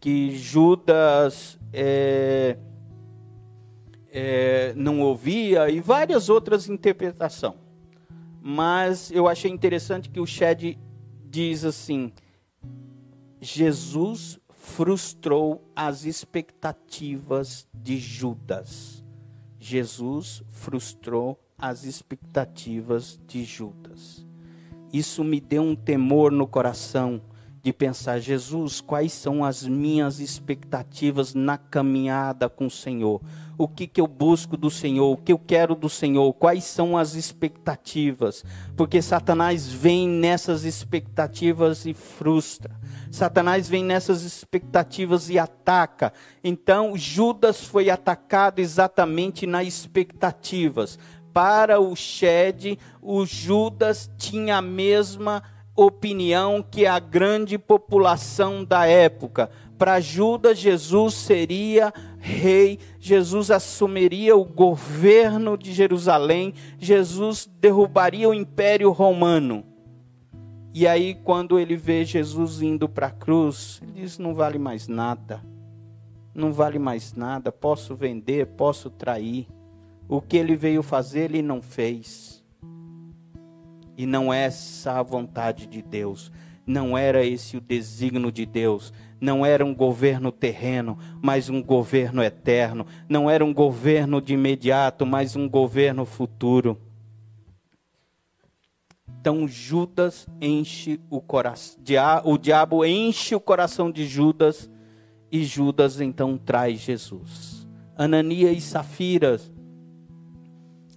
[0.00, 2.56] Que Judas é,
[4.10, 5.68] é, não ouvia.
[5.68, 7.61] E várias outras interpretações
[8.44, 10.76] mas eu achei interessante que o Shed
[11.24, 12.12] diz assim:
[13.40, 19.04] Jesus frustrou as expectativas de Judas.
[19.60, 24.26] Jesus frustrou as expectativas de Judas.
[24.92, 27.22] Isso me deu um temor no coração
[27.62, 33.20] de pensar, Jesus, quais são as minhas expectativas na caminhada com o Senhor?
[33.56, 35.12] O que, que eu busco do Senhor?
[35.12, 36.32] O que eu quero do Senhor?
[36.32, 38.44] Quais são as expectativas?
[38.76, 42.74] Porque Satanás vem nessas expectativas e frustra.
[43.12, 46.12] Satanás vem nessas expectativas e ataca.
[46.42, 50.98] Então, Judas foi atacado exatamente nas expectativas.
[51.32, 55.42] Para o Shed, o Judas tinha a mesma
[55.74, 59.50] opinião que a grande população da época.
[59.78, 68.92] Para Judas, Jesus seria rei, Jesus assumiria o governo de Jerusalém, Jesus derrubaria o império
[68.92, 69.64] romano.
[70.72, 74.86] E aí, quando ele vê Jesus indo para a cruz, ele diz: não vale mais
[74.86, 75.42] nada,
[76.34, 79.48] não vale mais nada, posso vender, posso trair.
[80.08, 82.31] O que ele veio fazer, ele não fez.
[83.96, 86.32] E não é essa a vontade de Deus.
[86.66, 88.92] Não era esse o desígnio de Deus.
[89.20, 92.86] Não era um governo terreno, mas um governo eterno.
[93.08, 96.78] Não era um governo de imediato, mas um governo futuro.
[99.22, 101.78] Então Judas enche o coração,
[102.24, 104.68] o diabo enche o coração de Judas
[105.30, 107.68] e Judas então traz Jesus.
[107.96, 109.52] Ananias e Safiras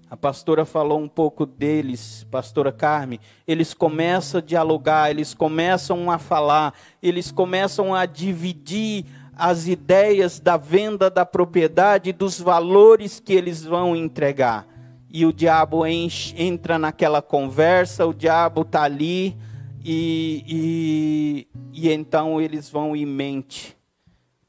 [0.10, 3.20] a pastora falou um pouco deles, pastora Carme.
[3.48, 10.58] Eles começam a dialogar, eles começam a falar, eles começam a dividir as ideias da
[10.58, 14.68] venda da propriedade, dos valores que eles vão entregar.
[15.10, 19.36] E o diabo enche, entra naquela conversa, o diabo está ali,
[19.84, 23.76] e, e, e então eles vão e mente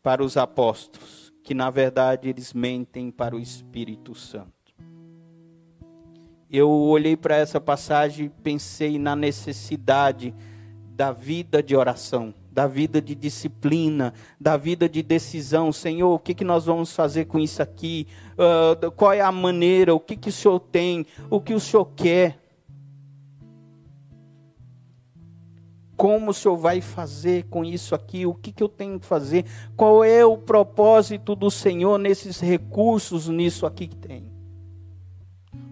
[0.03, 4.56] para os apóstolos, que na verdade eles mentem para o Espírito Santo
[6.51, 10.35] eu olhei para essa passagem e pensei na necessidade
[10.95, 15.73] da vida de oração, da vida de disciplina, da vida de decisão.
[15.73, 18.07] Senhor, o que, que nós vamos fazer com isso aqui?
[18.33, 19.95] Uh, qual é a maneira?
[19.95, 21.05] O que, que o Senhor tem?
[21.29, 22.39] O que o Senhor quer?
[25.97, 28.25] Como o Senhor vai fazer com isso aqui?
[28.25, 29.45] O que, que eu tenho que fazer?
[29.77, 34.36] Qual é o propósito do Senhor nesses recursos, nisso aqui que tem?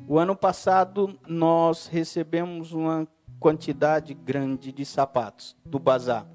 [0.06, 3.08] O ano passado nós recebemos uma
[3.40, 6.26] quantidade grande de sapatos do bazar.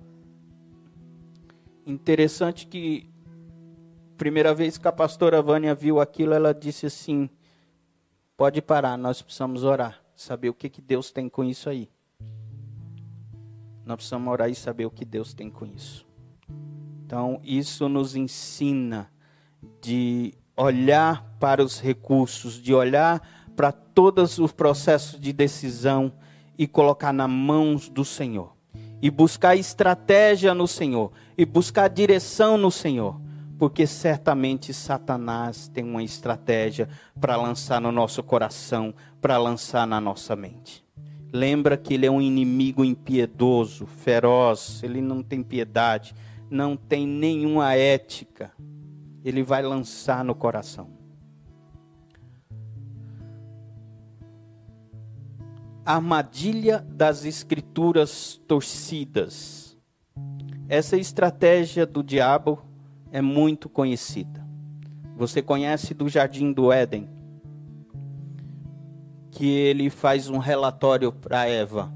[1.85, 3.09] Interessante que
[4.17, 7.29] primeira vez que a pastora Vânia viu aquilo, ela disse assim:
[8.35, 11.91] "Pode parar, nós precisamos orar, saber o que que Deus tem com isso aí.
[13.85, 16.07] Nós precisamos orar e saber o que Deus tem com isso."
[17.05, 19.11] Então, isso nos ensina
[19.79, 23.21] de olhar para os recursos, de olhar
[23.59, 26.13] para todos os processos de decisão
[26.57, 28.55] e colocar na mãos do Senhor.
[29.01, 31.11] E buscar estratégia no Senhor.
[31.37, 33.19] E buscar direção no Senhor.
[33.57, 36.87] Porque certamente Satanás tem uma estratégia
[37.19, 40.81] para lançar no nosso coração, para lançar na nossa mente.
[41.33, 46.15] Lembra que ele é um inimigo impiedoso, feroz, ele não tem piedade,
[46.49, 48.53] não tem nenhuma ética.
[49.21, 50.98] Ele vai lançar no coração.
[55.89, 59.75] Armadilha das escrituras torcidas.
[60.67, 62.61] Essa estratégia do diabo
[63.11, 64.47] é muito conhecida.
[65.17, 67.09] Você conhece do Jardim do Éden?
[69.31, 71.91] Que ele faz um relatório para Eva,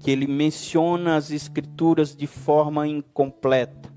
[0.00, 3.88] que ele menciona as escrituras de forma incompleta.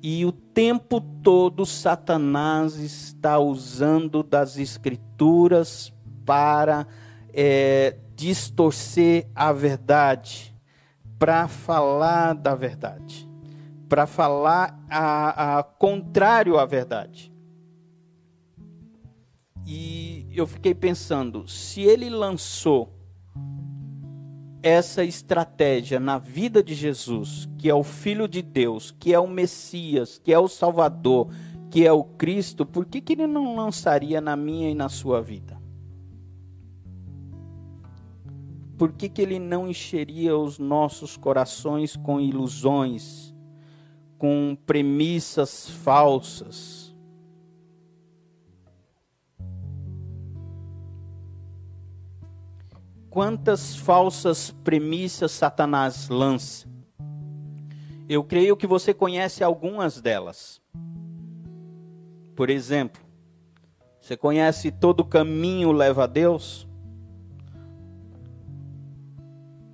[0.00, 5.92] E o tempo todo Satanás está usando das escrituras
[6.24, 6.86] para
[7.34, 10.54] é, distorcer a verdade,
[11.18, 13.28] para falar da verdade,
[13.88, 17.30] para falar a, a contrário à verdade.
[19.66, 22.92] E eu fiquei pensando, se ele lançou
[24.62, 29.28] essa estratégia na vida de Jesus, que é o Filho de Deus, que é o
[29.28, 31.28] Messias, que é o Salvador,
[31.70, 35.20] que é o Cristo, por que, que ele não lançaria na minha e na sua
[35.20, 35.59] vida?
[38.80, 43.34] Por que, que ele não encheria os nossos corações com ilusões,
[44.16, 46.96] com premissas falsas?
[53.10, 56.66] Quantas falsas premissas Satanás lança?
[58.08, 60.58] Eu creio que você conhece algumas delas.
[62.34, 63.02] Por exemplo,
[64.00, 66.69] você conhece todo caminho leva a Deus?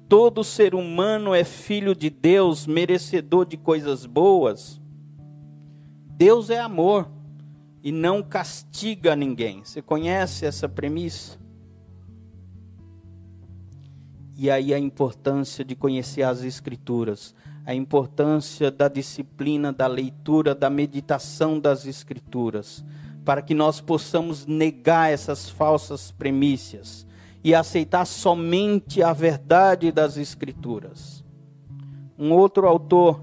[0.09, 4.81] Todo ser humano é filho de Deus, merecedor de coisas boas.
[6.17, 7.11] Deus é amor
[7.83, 9.65] e não castiga ninguém.
[9.65, 11.39] Você conhece essa premissa?
[14.37, 17.35] E aí a importância de conhecer as Escrituras,
[17.65, 22.85] a importância da disciplina, da leitura, da meditação das Escrituras,
[23.25, 27.06] para que nós possamos negar essas falsas premissas
[27.47, 31.25] e aceitar somente a verdade das Escrituras.
[32.19, 33.23] Um outro autor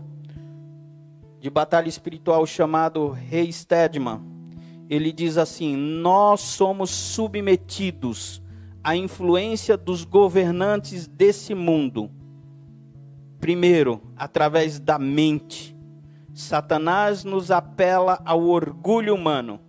[1.42, 4.22] de batalha espiritual chamado Rei Stedman,
[4.90, 8.42] ele diz assim: Nós somos submetidos
[8.82, 12.10] a influência dos governantes desse mundo.
[13.42, 15.76] Primeiro, através da mente.
[16.34, 19.60] Satanás nos apela ao orgulho humano.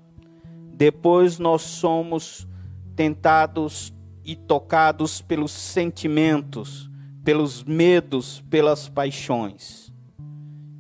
[0.77, 2.47] Depois, nós somos
[2.95, 3.93] tentados
[4.25, 6.91] e tocados pelos sentimentos,
[7.23, 9.93] pelos medos, pelas paixões.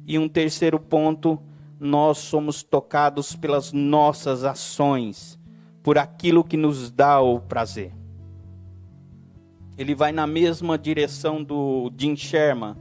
[0.06, 1.40] E um terceiro ponto,
[1.78, 5.38] nós somos tocados pelas nossas ações,
[5.82, 7.92] por aquilo que nos dá o prazer
[9.76, 12.76] ele vai na mesma direção do Jim Sherman,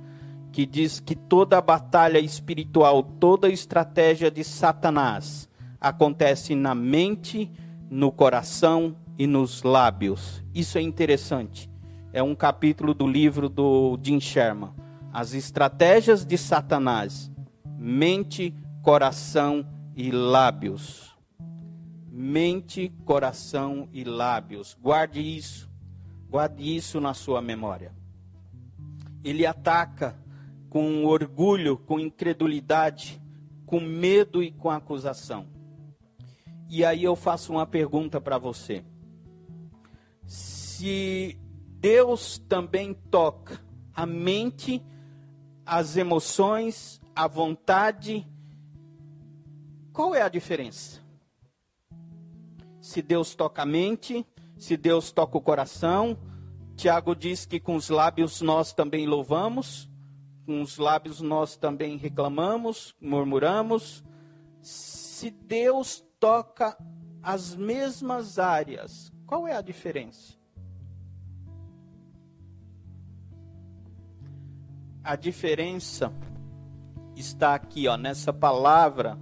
[0.51, 5.49] que diz que toda batalha espiritual, toda estratégia de Satanás
[5.81, 7.51] acontece na mente,
[7.89, 10.43] no coração e nos lábios.
[10.53, 11.69] Isso é interessante.
[12.11, 14.71] É um capítulo do livro do Jim Sherman.
[15.11, 17.31] As estratégias de Satanás:
[17.77, 21.15] mente, coração e lábios.
[22.11, 24.77] Mente, coração e lábios.
[24.79, 25.69] Guarde isso.
[26.29, 27.91] Guarde isso na sua memória.
[29.23, 30.15] Ele ataca
[30.69, 33.21] com orgulho, com incredulidade,
[33.65, 35.47] com medo e com acusação.
[36.69, 38.83] E aí eu faço uma pergunta para você.
[40.25, 41.37] Se
[41.79, 43.59] Deus também toca
[43.93, 44.83] a mente,
[45.65, 48.27] as emoções, a vontade,
[49.91, 51.01] qual é a diferença?
[52.81, 54.25] Se Deus toca a mente,
[54.57, 56.17] se Deus toca o coração,
[56.75, 59.89] Tiago diz que com os lábios nós também louvamos,
[60.45, 64.03] com os lábios nós também reclamamos, murmuramos.
[64.61, 66.77] Se Deus toca
[67.21, 70.35] as mesmas áreas, qual é a diferença?
[75.03, 76.13] A diferença
[77.15, 79.17] está aqui, ó, nessa palavra,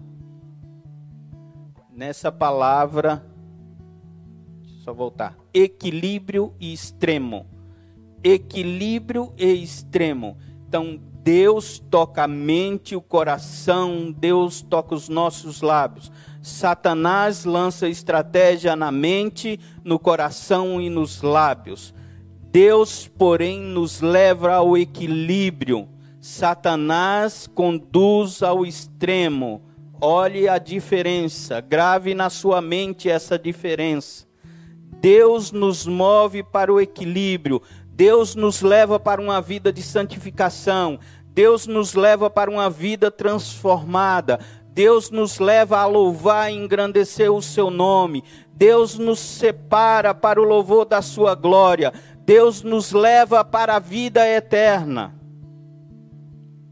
[1.89, 3.25] nessa palavra
[4.83, 5.37] só voltar.
[5.53, 7.47] Equilíbrio e extremo.
[8.21, 10.37] Equilíbrio e extremo.
[10.67, 16.11] Então, Deus toca a mente, o coração, Deus toca os nossos lábios.
[16.41, 21.93] Satanás lança estratégia na mente, no coração e nos lábios.
[22.51, 25.87] Deus, porém, nos leva ao equilíbrio.
[26.19, 29.61] Satanás conduz ao extremo.
[30.01, 34.25] Olhe a diferença, grave na sua mente essa diferença.
[34.99, 40.99] Deus nos move para o equilíbrio, Deus nos leva para uma vida de santificação,
[41.33, 44.39] Deus nos leva para uma vida transformada,
[44.73, 50.45] Deus nos leva a louvar e engrandecer o seu nome, Deus nos separa para o
[50.45, 51.91] louvor da sua glória,
[52.25, 55.21] Deus nos leva para a vida eterna.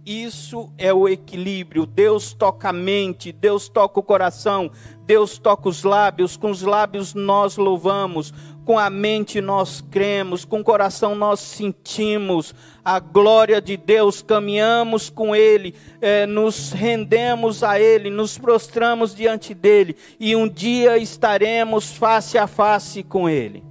[0.06, 1.86] Isso é o equilíbrio.
[1.86, 4.72] Deus toca a mente, Deus toca o coração,
[5.06, 6.36] Deus toca os lábios.
[6.36, 8.34] Com os lábios nós louvamos,
[8.70, 12.54] com a mente nós cremos, com o coração nós sentimos
[12.86, 19.56] a glória de Deus, caminhamos com Ele, é, nos rendemos a Ele, nos prostramos diante
[19.56, 23.64] dEle e um dia estaremos face a face com Ele.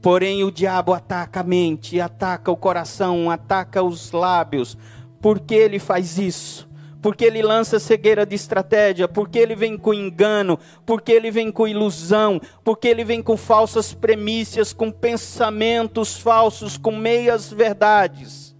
[0.00, 4.78] Porém, o diabo ataca a mente, ataca o coração, ataca os lábios.
[5.20, 6.69] Por que ele faz isso?
[7.02, 11.66] Porque ele lança cegueira de estratégia, porque ele vem com engano, porque ele vem com
[11.66, 18.54] ilusão, porque ele vem com falsas premissas, com pensamentos falsos, com meias verdades.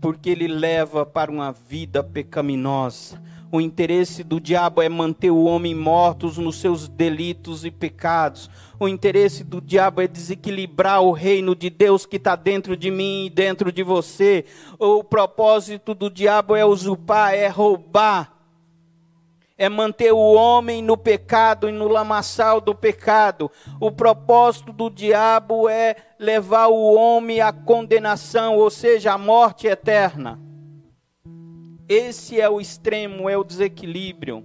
[0.00, 5.74] Porque ele leva para uma vida pecaminosa o interesse do diabo é manter o homem
[5.74, 8.48] mortos nos seus delitos e pecados.
[8.78, 13.26] O interesse do diabo é desequilibrar o reino de Deus que está dentro de mim
[13.26, 14.44] e dentro de você.
[14.78, 18.32] O propósito do diabo é usurpar, é roubar,
[19.58, 23.50] é manter o homem no pecado e no lamaçal do pecado.
[23.80, 30.49] O propósito do diabo é levar o homem à condenação, ou seja, à morte eterna.
[31.92, 34.44] Esse é o extremo, é o desequilíbrio.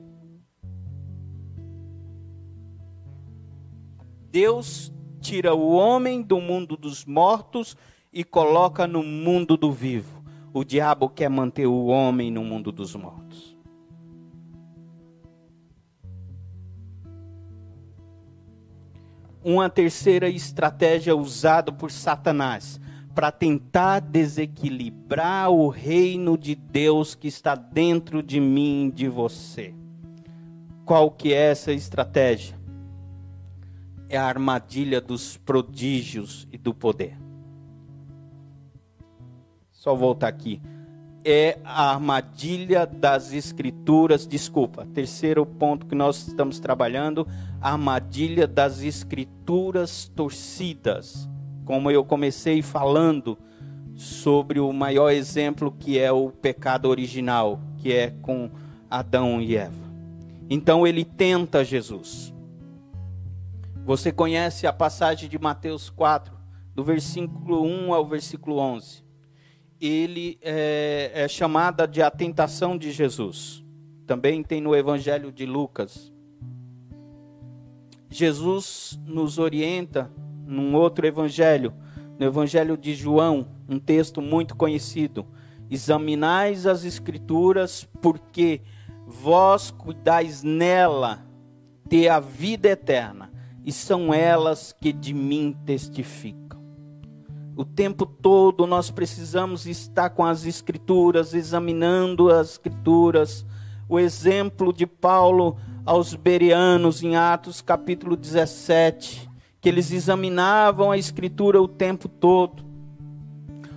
[4.32, 4.92] Deus
[5.22, 7.78] tira o homem do mundo dos mortos
[8.12, 10.24] e coloca no mundo do vivo.
[10.52, 13.56] O diabo quer manter o homem no mundo dos mortos.
[19.44, 22.82] Uma terceira estratégia usada por Satanás
[23.16, 29.74] para tentar desequilibrar o reino de Deus que está dentro de mim e de você.
[30.84, 32.60] Qual que é essa estratégia?
[34.10, 37.18] É a armadilha dos prodígios e do poder.
[39.72, 40.62] Só voltar aqui.
[41.24, 47.26] É a armadilha das escrituras, desculpa, terceiro ponto que nós estamos trabalhando,
[47.62, 51.28] a armadilha das escrituras torcidas
[51.66, 53.38] como eu comecei falando
[53.96, 58.50] sobre o maior exemplo que é o pecado original, que é com
[58.90, 59.84] Adão e Eva.
[60.50, 62.34] Então ele tenta Jesus.
[63.84, 66.36] Você conhece a passagem de Mateus 4,
[66.74, 69.04] do versículo 1 ao versículo 11.
[69.80, 73.64] Ele é, é chamada de a tentação de Jesus.
[74.06, 76.12] Também tem no Evangelho de Lucas.
[78.10, 80.12] Jesus nos orienta
[80.46, 81.74] num outro evangelho,
[82.18, 85.26] no evangelho de João, um texto muito conhecido.
[85.70, 88.62] Examinais as escrituras, porque
[89.06, 91.26] vós cuidais nela
[91.90, 93.32] ter a vida eterna,
[93.64, 96.64] e são elas que de mim testificam.
[97.56, 103.46] O tempo todo nós precisamos estar com as escrituras, examinando as escrituras.
[103.88, 109.30] O exemplo de Paulo aos Bereanos em Atos capítulo 17
[109.66, 112.64] que eles examinavam a Escritura o tempo todo.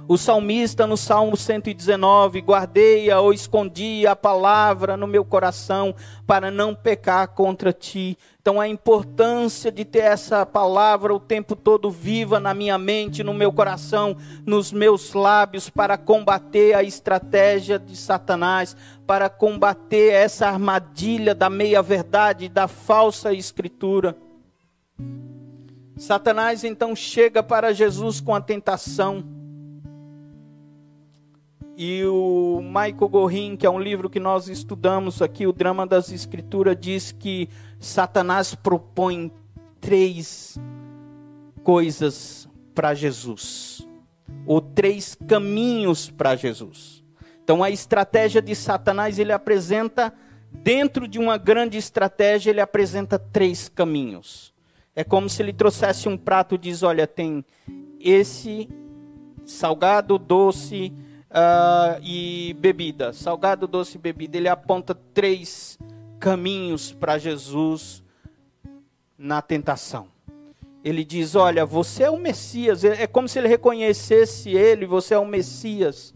[0.07, 5.95] O salmista no Salmo 119, guardei-a ou escondi a palavra no meu coração
[6.27, 8.19] para não pecar contra ti.
[8.39, 13.33] Então a importância de ter essa palavra o tempo todo viva na minha mente, no
[13.33, 14.15] meu coração,
[14.45, 18.77] nos meus lábios para combater a estratégia de Satanás,
[19.07, 24.15] para combater essa armadilha da meia-verdade, da falsa escritura.
[25.99, 29.25] Satanás então chega para Jesus com a tentação.
[31.77, 36.11] E o Michael Gorin, que é um livro que nós estudamos aqui, o Drama das
[36.11, 39.33] Escrituras, diz que Satanás propõe
[39.81, 40.59] três
[41.63, 43.87] coisas para Jesus,
[44.47, 47.05] ou três caminhos para Jesus.
[47.43, 50.13] Então a estratégia de Satanás, ele apresenta,
[50.53, 54.53] dentro de uma grande estratégia, ele apresenta três caminhos.
[54.99, 57.45] É como se ele trouxesse um prato e diz: olha, tem
[58.01, 58.69] esse
[59.45, 60.93] salgado, doce
[61.31, 63.13] uh, e bebida.
[63.13, 64.37] Salgado, doce e bebida.
[64.37, 65.79] Ele aponta três
[66.19, 68.03] caminhos para Jesus
[69.17, 70.09] na tentação.
[70.83, 72.83] Ele diz: Olha, você é o Messias.
[72.83, 76.13] É como se ele reconhecesse ele, você é o Messias.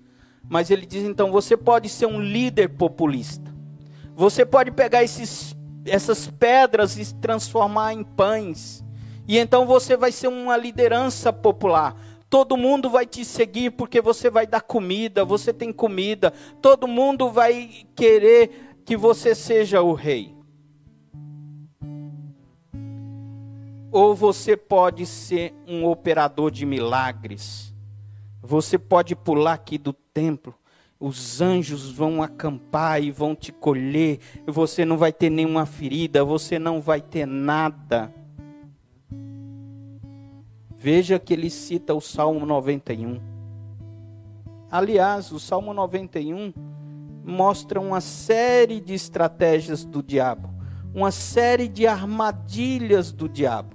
[0.51, 3.49] Mas ele diz: então, você pode ser um líder populista.
[4.17, 5.55] Você pode pegar esses
[5.85, 8.85] essas pedras e transformar em pães.
[9.27, 11.97] E então você vai ser uma liderança popular.
[12.29, 16.33] Todo mundo vai te seguir porque você vai dar comida, você tem comida.
[16.61, 20.35] Todo mundo vai querer que você seja o rei.
[23.91, 27.75] Ou você pode ser um operador de milagres.
[28.43, 30.55] Você pode pular aqui do templo
[31.03, 36.61] os anjos vão acampar e vão te colher, você não vai ter nenhuma ferida, você
[36.61, 38.15] não vai ter nada.
[40.79, 43.21] Veja que ele cita o Salmo 91.
[44.71, 46.55] Aliás, o Salmo 91
[47.25, 50.51] mostra uma série de estratégias do diabo,
[50.95, 53.75] uma série de armadilhas do diabo.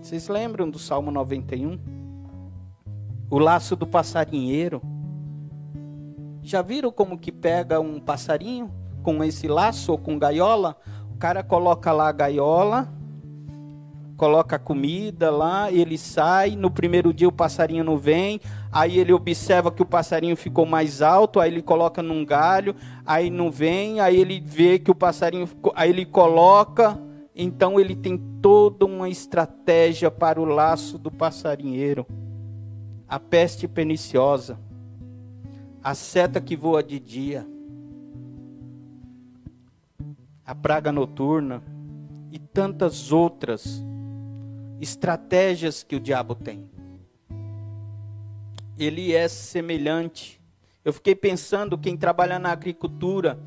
[0.00, 1.97] Vocês lembram do Salmo 91?
[3.30, 4.80] O laço do passarinheiro.
[6.42, 8.70] Já viram como que pega um passarinho
[9.02, 10.78] com esse laço ou com gaiola?
[11.12, 12.88] O cara coloca lá a gaiola,
[14.16, 16.56] coloca comida lá, ele sai.
[16.56, 18.40] No primeiro dia o passarinho não vem,
[18.72, 22.74] aí ele observa que o passarinho ficou mais alto, aí ele coloca num galho,
[23.04, 26.98] aí não vem, aí ele vê que o passarinho ficou, aí ele coloca.
[27.36, 32.06] Então ele tem toda uma estratégia para o laço do passarinheiro
[33.08, 34.58] a peste perniciosa,
[35.82, 37.46] a seta que voa de dia,
[40.44, 41.62] a praga noturna
[42.30, 43.82] e tantas outras
[44.80, 46.68] estratégias que o diabo tem.
[48.78, 50.40] Ele é semelhante.
[50.84, 53.38] Eu fiquei pensando, quem trabalha na agricultura,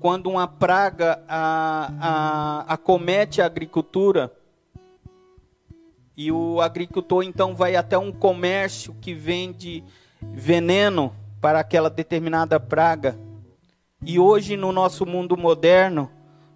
[0.00, 4.32] quando uma praga a, a, acomete a agricultura,
[6.20, 9.82] e o agricultor então vai até um comércio que vende
[10.20, 13.18] veneno para aquela determinada praga.
[14.04, 16.10] E hoje no nosso mundo moderno,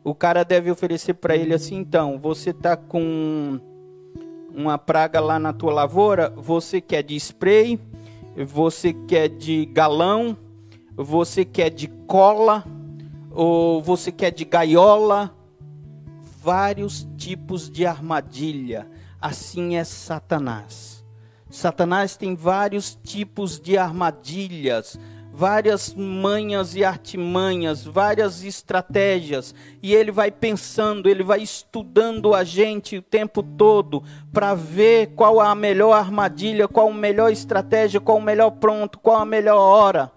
[0.05, 3.59] o cara deve oferecer para ele assim, então, você tá com
[4.55, 7.81] uma praga lá na tua lavoura, você quer de spray,
[8.47, 10.37] você quer de galão,
[10.95, 12.63] você quer de cola,
[13.31, 15.35] ou você quer de gaiola,
[16.43, 18.93] vários tipos de armadilha
[19.25, 21.03] assim é Satanás.
[21.49, 25.01] Satanás tem vários tipos de armadilhas,
[25.33, 32.99] várias manhas e artimanhas, várias estratégias, e ele vai pensando, ele vai estudando a gente
[32.99, 38.23] o tempo todo para ver qual a melhor armadilha, qual a melhor estratégia, qual o
[38.23, 40.13] melhor pronto, qual a melhor hora.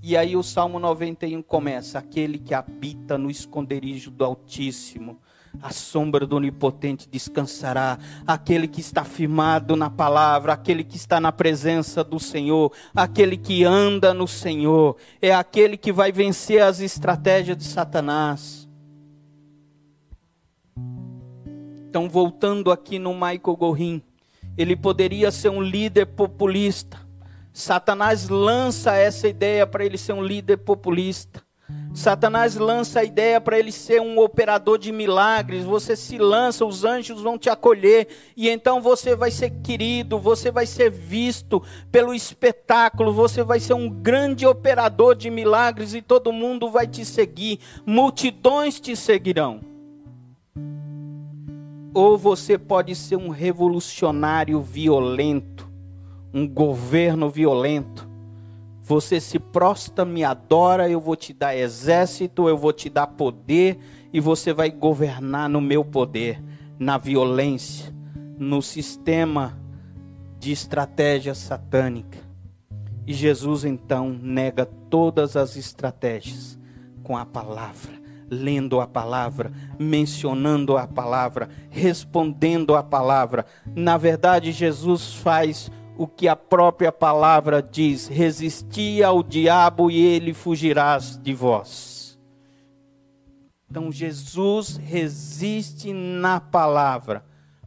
[0.00, 5.18] E aí o Salmo 91 começa: aquele que habita no esconderijo do Altíssimo
[5.62, 7.98] a sombra do Onipotente descansará.
[8.26, 13.64] Aquele que está firmado na palavra, aquele que está na presença do Senhor, aquele que
[13.64, 18.68] anda no Senhor, é aquele que vai vencer as estratégias de Satanás.
[21.88, 24.02] Então, voltando aqui no Michael Gorin,
[24.56, 26.98] ele poderia ser um líder populista.
[27.52, 31.45] Satanás lança essa ideia para ele ser um líder populista.
[31.96, 35.64] Satanás lança a ideia para ele ser um operador de milagres.
[35.64, 40.50] Você se lança, os anjos vão te acolher, e então você vai ser querido, você
[40.50, 46.30] vai ser visto pelo espetáculo, você vai ser um grande operador de milagres e todo
[46.30, 49.62] mundo vai te seguir, multidões te seguirão.
[51.94, 55.66] Ou você pode ser um revolucionário violento,
[56.34, 58.15] um governo violento
[58.86, 63.80] você se prostra, me adora, eu vou te dar exército, eu vou te dar poder
[64.12, 66.40] e você vai governar no meu poder,
[66.78, 67.92] na violência,
[68.38, 69.58] no sistema
[70.38, 72.20] de estratégia satânica.
[73.04, 76.56] E Jesus então nega todas as estratégias
[77.02, 77.92] com a palavra,
[78.30, 83.46] lendo a palavra, mencionando a palavra, respondendo a palavra.
[83.74, 90.32] Na verdade, Jesus faz o que a própria palavra diz: resisti ao diabo e ele
[90.32, 92.18] fugirá de vós.
[93.68, 97.24] Então Jesus resiste na palavra,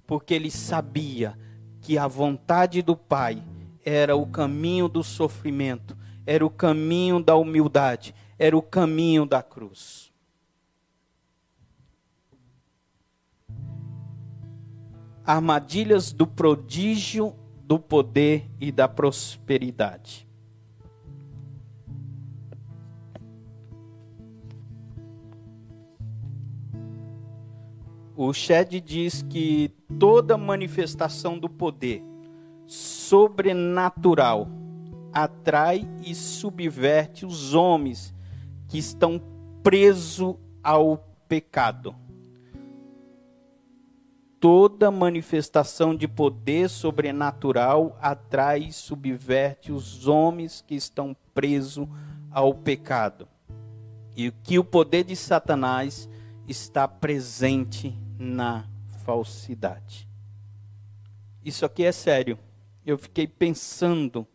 [0.07, 1.38] porque ele sabia
[1.82, 3.43] que a vontade do Pai
[3.84, 10.09] era o caminho do sofrimento, era o caminho da humildade, era o caminho da cruz.
[15.25, 17.36] Armadilhas do prodígio
[17.70, 20.28] do poder e da prosperidade.
[28.15, 32.03] O Shed diz que toda manifestação do poder
[32.65, 34.47] sobrenatural
[35.13, 38.15] atrai e subverte os homens
[38.67, 39.22] que estão
[39.61, 40.97] presos ao
[41.28, 41.95] pecado
[44.39, 51.87] toda manifestação de poder sobrenatural atrai e subverte os homens que estão presos
[52.31, 53.27] ao pecado.
[54.15, 56.09] E que o poder de Satanás
[56.47, 58.65] está presente na
[59.05, 60.07] falsidade.
[61.43, 62.37] Isso aqui é sério.
[62.85, 64.25] Eu fiquei pensando,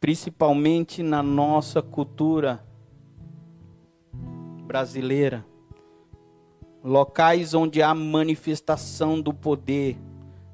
[0.00, 2.64] principalmente na nossa cultura
[4.66, 5.44] brasileira,
[6.82, 9.98] locais onde há manifestação do poder,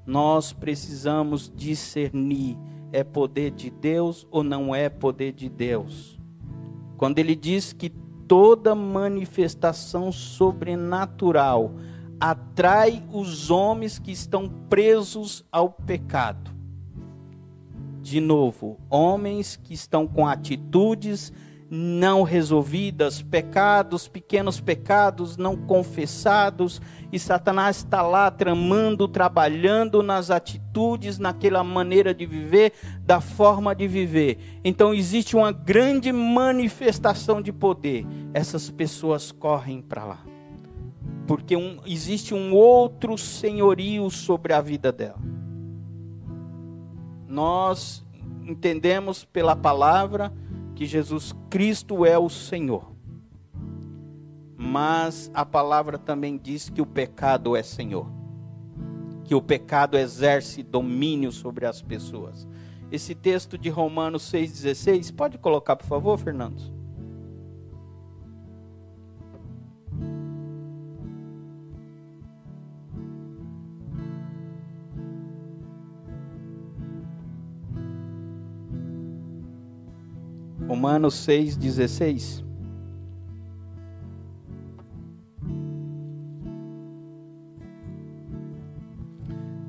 [0.04, 2.56] nós precisamos discernir:
[2.92, 6.18] é poder de Deus ou não é poder de Deus?
[6.96, 7.90] Quando ele diz que
[8.26, 11.72] toda manifestação sobrenatural
[12.18, 16.50] atrai os homens que estão presos ao pecado.
[18.00, 21.32] De novo, homens que estão com atitudes
[21.68, 26.80] não resolvidas, pecados, pequenos pecados não confessados,
[27.12, 33.86] e Satanás está lá tramando, trabalhando nas atitudes, naquela maneira de viver, da forma de
[33.88, 34.38] viver.
[34.64, 38.06] Então existe uma grande manifestação de poder.
[38.32, 40.18] Essas pessoas correm para lá.
[41.26, 45.18] Porque um, existe um outro senhorio sobre a vida dela.
[47.28, 48.04] Nós
[48.44, 50.32] entendemos pela palavra
[50.76, 52.92] que Jesus Cristo é o Senhor.
[54.56, 58.06] Mas a palavra também diz que o pecado é Senhor.
[59.24, 62.46] Que o pecado exerce domínio sobre as pessoas.
[62.92, 65.12] esse texto de Romanos 6,16.
[65.12, 66.75] Pode colocar, por favor, Fernando?
[80.68, 82.44] Romanos 6,16.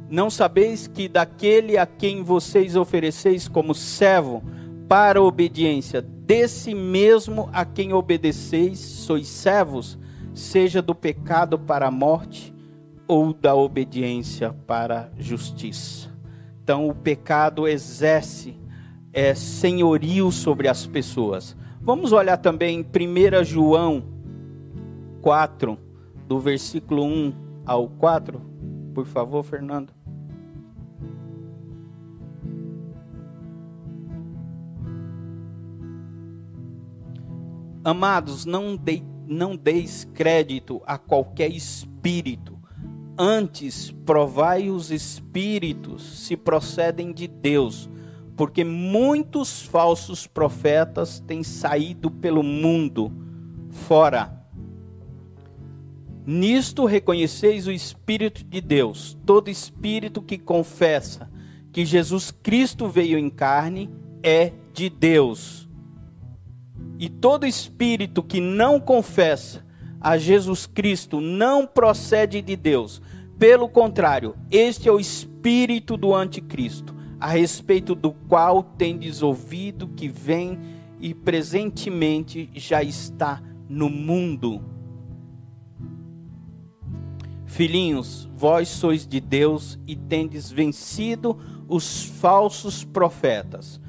[0.10, 4.42] Não sabeis que daquele a quem vocês ofereceis como servo
[4.88, 10.00] para a obediência, desse mesmo a quem obedeceis, sois servos,
[10.34, 12.54] seja do pecado para a morte
[13.08, 16.10] ou da obediência para a justiça.
[16.64, 18.58] Então o pecado exerce
[19.18, 21.58] é, senhorio sobre as pessoas.
[21.82, 24.04] Vamos olhar também 1 João
[25.24, 25.76] 4,
[26.28, 27.34] do versículo 1
[27.66, 28.40] ao 4,
[28.94, 29.92] por favor, Fernando.
[37.84, 42.56] Amados, não, de, não deis crédito a qualquer espírito.
[43.18, 47.90] Antes, provai os espíritos se procedem de Deus,
[48.38, 53.12] porque muitos falsos profetas têm saído pelo mundo
[53.72, 54.32] fora.
[56.24, 59.18] Nisto reconheceis o Espírito de Deus.
[59.26, 61.32] Todo espírito que confessa
[61.72, 63.90] que Jesus Cristo veio em carne
[64.22, 65.68] é de Deus.
[67.00, 69.66] E todo espírito que não confessa
[70.00, 73.02] a Jesus Cristo não procede de Deus.
[73.40, 80.08] Pelo contrário, este é o espírito do anticristo, a respeito do qual tendes ouvido que
[80.08, 80.60] vem
[81.00, 84.62] e presentemente já está no mundo.
[87.46, 91.38] Filhinhos, vós sois de Deus e tendes vencido
[91.68, 93.80] os falsos profetas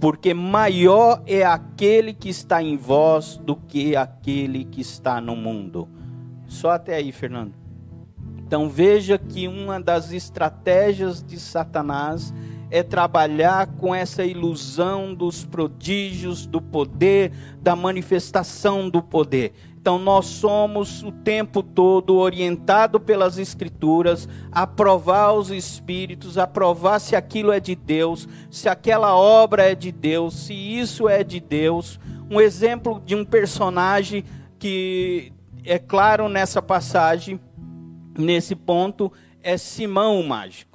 [0.00, 5.88] porque maior é aquele que está em vós do que aquele que está no mundo.
[6.46, 7.54] Só até aí, Fernando.
[8.38, 12.32] Então veja que uma das estratégias de Satanás
[12.70, 19.52] é trabalhar com essa ilusão dos prodígios, do poder, da manifestação do poder.
[19.80, 26.98] Então nós somos o tempo todo orientado pelas escrituras a provar os espíritos, a provar
[26.98, 31.40] se aquilo é de Deus, se aquela obra é de Deus, se isso é de
[31.40, 31.98] Deus.
[32.30, 34.24] Um exemplo de um personagem
[34.58, 35.32] que
[35.64, 37.40] é claro nessa passagem,
[38.18, 39.10] nesse ponto,
[39.42, 40.67] é Simão o mágico.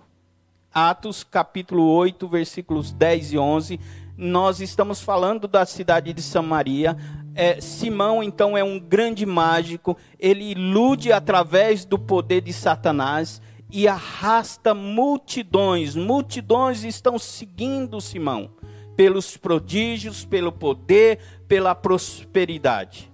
[0.73, 3.79] Atos capítulo 8, versículos 10 e 11,
[4.17, 6.97] nós estamos falando da cidade de Samaria,
[7.35, 13.87] é, Simão, então, é um grande mágico, ele ilude através do poder de Satanás e
[13.87, 15.95] arrasta multidões.
[15.95, 18.51] Multidões estão seguindo Simão,
[18.95, 23.11] pelos prodígios, pelo poder, pela prosperidade.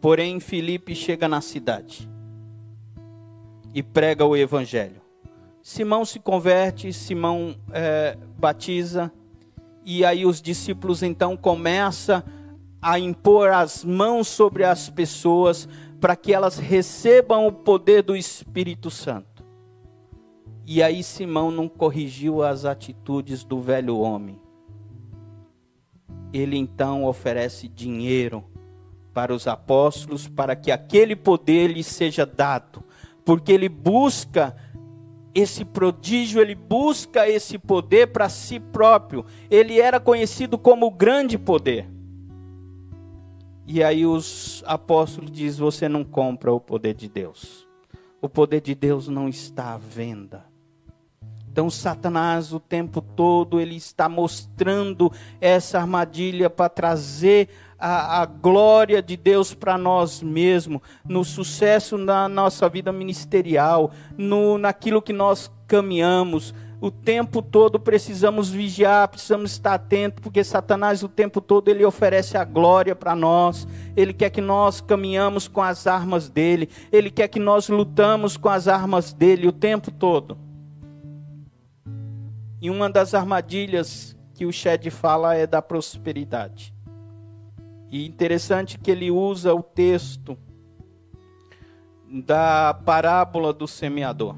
[0.00, 2.13] Porém, Filipe chega na cidade
[3.74, 5.02] e prega o evangelho.
[5.60, 9.12] Simão se converte, Simão é, batiza
[9.84, 12.22] e aí os discípulos então começam
[12.80, 15.68] a impor as mãos sobre as pessoas
[16.00, 19.42] para que elas recebam o poder do Espírito Santo.
[20.66, 24.38] E aí Simão não corrigiu as atitudes do velho homem.
[26.30, 28.44] Ele então oferece dinheiro
[29.14, 32.83] para os apóstolos para que aquele poder lhe seja dado,
[33.24, 34.54] porque ele busca
[35.34, 39.24] esse prodígio, ele busca esse poder para si próprio.
[39.50, 41.88] Ele era conhecido como o grande poder.
[43.66, 47.66] E aí os apóstolos dizem: Você não compra o poder de Deus.
[48.20, 50.44] O poder de Deus não está à venda.
[51.50, 57.48] Então, Satanás, o tempo todo, ele está mostrando essa armadilha para trazer
[57.78, 64.58] a, a glória de Deus para nós mesmos, no sucesso na nossa vida ministerial, no,
[64.58, 66.54] naquilo que nós caminhamos.
[66.80, 72.36] O tempo todo precisamos vigiar, precisamos estar atentos, porque Satanás o tempo todo ele oferece
[72.36, 73.66] a glória para nós.
[73.96, 78.50] Ele quer que nós caminhamos com as armas dele, ele quer que nós lutamos com
[78.50, 80.36] as armas dele o tempo todo.
[82.60, 86.73] E uma das armadilhas que o Shed fala é da prosperidade.
[87.94, 90.36] E interessante que ele usa o texto
[92.10, 94.34] da parábola do semeador,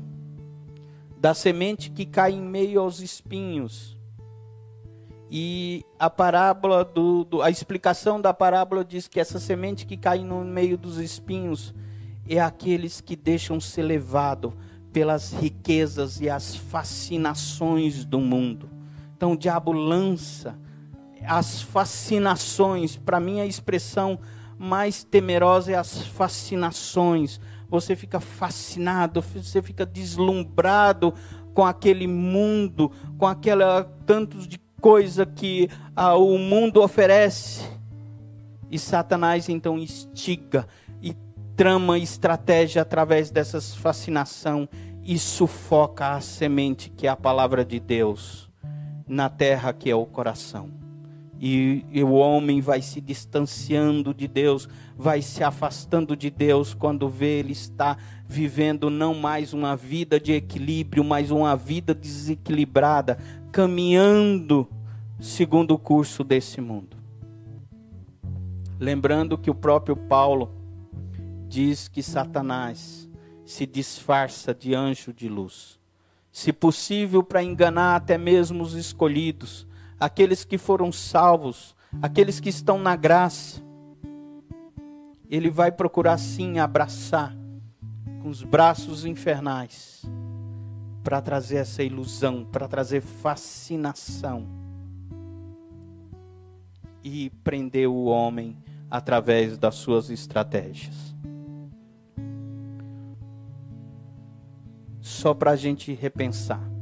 [1.19, 3.97] da semente que cai em meio aos espinhos.
[5.31, 10.19] E a parábola do, do, a explicação da parábola diz que essa semente que cai
[10.19, 11.75] no meio dos espinhos
[12.29, 14.53] é aqueles que deixam ser levado
[14.93, 18.69] pelas riquezas e as fascinações do mundo.
[19.17, 20.59] Então o diabo lança
[21.27, 24.19] as fascinações, para mim a expressão
[24.59, 27.41] mais temerosa é as fascinações.
[27.69, 31.13] Você fica fascinado, você fica deslumbrado
[31.53, 37.65] com aquele mundo, com aquela tantos de coisa que ah, o mundo oferece.
[38.71, 40.67] E Satanás então instiga
[41.03, 41.15] e
[41.57, 44.69] trama estratégia através dessas fascinação
[45.03, 48.51] e sufoca a semente que é a palavra de Deus
[49.07, 50.86] na terra que é o coração.
[51.41, 57.09] E, e, o homem vai se distanciando de Deus, vai se afastando de Deus quando
[57.09, 63.19] vê ele está vivendo não mais uma vida de equilíbrio, mas uma vida desequilibrada,
[63.53, 64.67] caminhando
[65.21, 66.97] segundo o curso desse mundo.
[68.79, 70.51] Lembrando que o próprio Paulo
[71.49, 73.09] diz que Satanás
[73.45, 75.79] se disfarça de anjo de luz,
[76.33, 79.67] se possível para enganar até mesmo os escolhidos,
[79.99, 83.63] aqueles que foram salvos, aqueles que estão na graça.
[85.29, 87.37] Ele vai procurar sim abraçar
[88.23, 90.05] com os braços infernais
[91.03, 94.47] para trazer essa ilusão, para trazer fascinação
[97.03, 98.57] e prender o homem
[98.91, 101.15] através das suas estratégias.
[105.01, 106.76] Só para a gente repensar.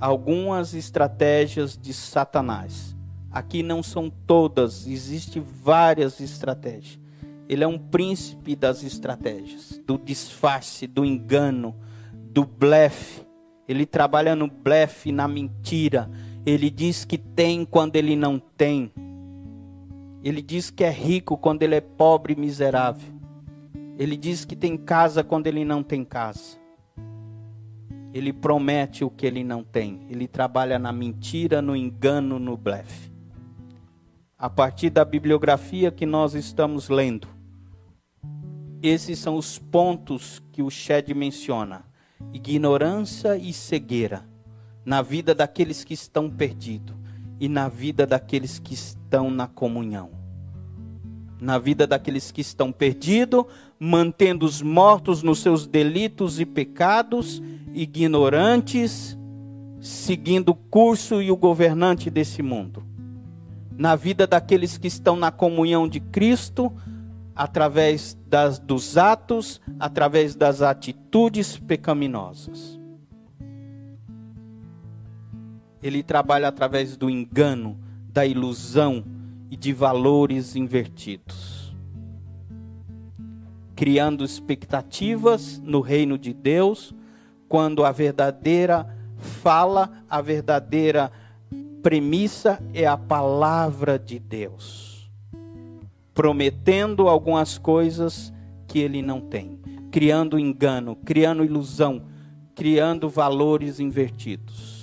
[0.00, 2.94] Algumas estratégias de Satanás.
[3.30, 6.98] Aqui não são todas, existem várias estratégias.
[7.48, 11.74] Ele é um príncipe das estratégias, do disfarce, do engano,
[12.12, 13.22] do blefe.
[13.68, 16.10] Ele trabalha no blefe, na mentira.
[16.44, 18.92] Ele diz que tem quando ele não tem.
[20.22, 23.14] Ele diz que é rico quando ele é pobre e miserável.
[23.98, 26.58] Ele diz que tem casa quando ele não tem casa.
[28.16, 30.06] Ele promete o que ele não tem.
[30.08, 33.12] Ele trabalha na mentira, no engano, no blefe.
[34.38, 37.28] A partir da bibliografia que nós estamos lendo,
[38.82, 41.84] esses são os pontos que o Shed menciona:
[42.32, 44.24] ignorância e cegueira
[44.82, 46.96] na vida daqueles que estão perdidos
[47.38, 50.10] e na vida daqueles que estão na comunhão.
[51.38, 53.44] Na vida daqueles que estão perdidos,
[53.78, 57.42] mantendo os mortos nos seus delitos e pecados,
[57.76, 59.16] ignorantes,
[59.78, 62.82] seguindo o curso e o governante desse mundo.
[63.76, 66.72] Na vida daqueles que estão na comunhão de Cristo,
[67.34, 72.80] através das, dos atos, através das atitudes pecaminosas.
[75.82, 79.04] Ele trabalha através do engano, da ilusão
[79.50, 81.76] e de valores invertidos.
[83.76, 86.94] Criando expectativas no reino de Deus,
[87.48, 88.86] quando a verdadeira
[89.18, 91.10] fala, a verdadeira
[91.82, 95.10] premissa é a palavra de Deus.
[96.14, 98.32] Prometendo algumas coisas
[98.66, 102.02] que ele não tem, criando engano, criando ilusão,
[102.54, 104.76] criando valores invertidos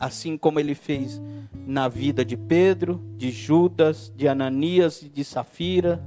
[0.00, 1.20] assim como ele fez
[1.66, 6.02] na vida de Pedro, de Judas, de Ananias e de Safira,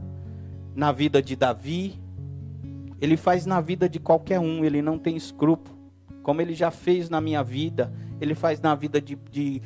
[0.76, 2.02] na vida de Davi.
[3.04, 5.78] Ele faz na vida de qualquer um, ele não tem escrúpulo.
[6.22, 7.92] Como ele já fez na minha vida,
[8.22, 9.62] ele faz na vida de, de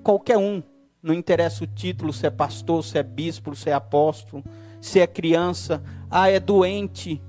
[0.00, 0.62] qualquer um.
[1.02, 4.44] Não interessa o título, se é pastor, se é bispo, se é apóstolo,
[4.80, 5.82] se é criança.
[6.08, 7.20] Ah, é doente,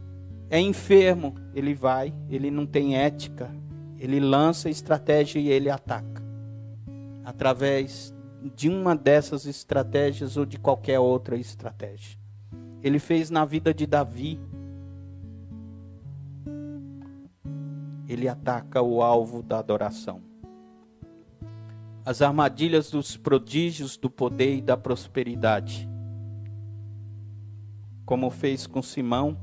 [0.51, 1.34] é enfermo.
[1.55, 3.49] Ele vai, ele não tem ética,
[3.97, 6.21] ele lança estratégia e ele ataca.
[7.25, 8.13] Através
[8.55, 12.19] de uma dessas estratégias ou de qualquer outra estratégia.
[12.84, 14.39] Ele fez na vida de Davi.
[18.08, 20.22] Ele ataca o alvo da adoração.
[22.06, 25.89] As armadilhas dos prodígios do poder e da prosperidade.
[28.06, 29.38] Como fez com Simão,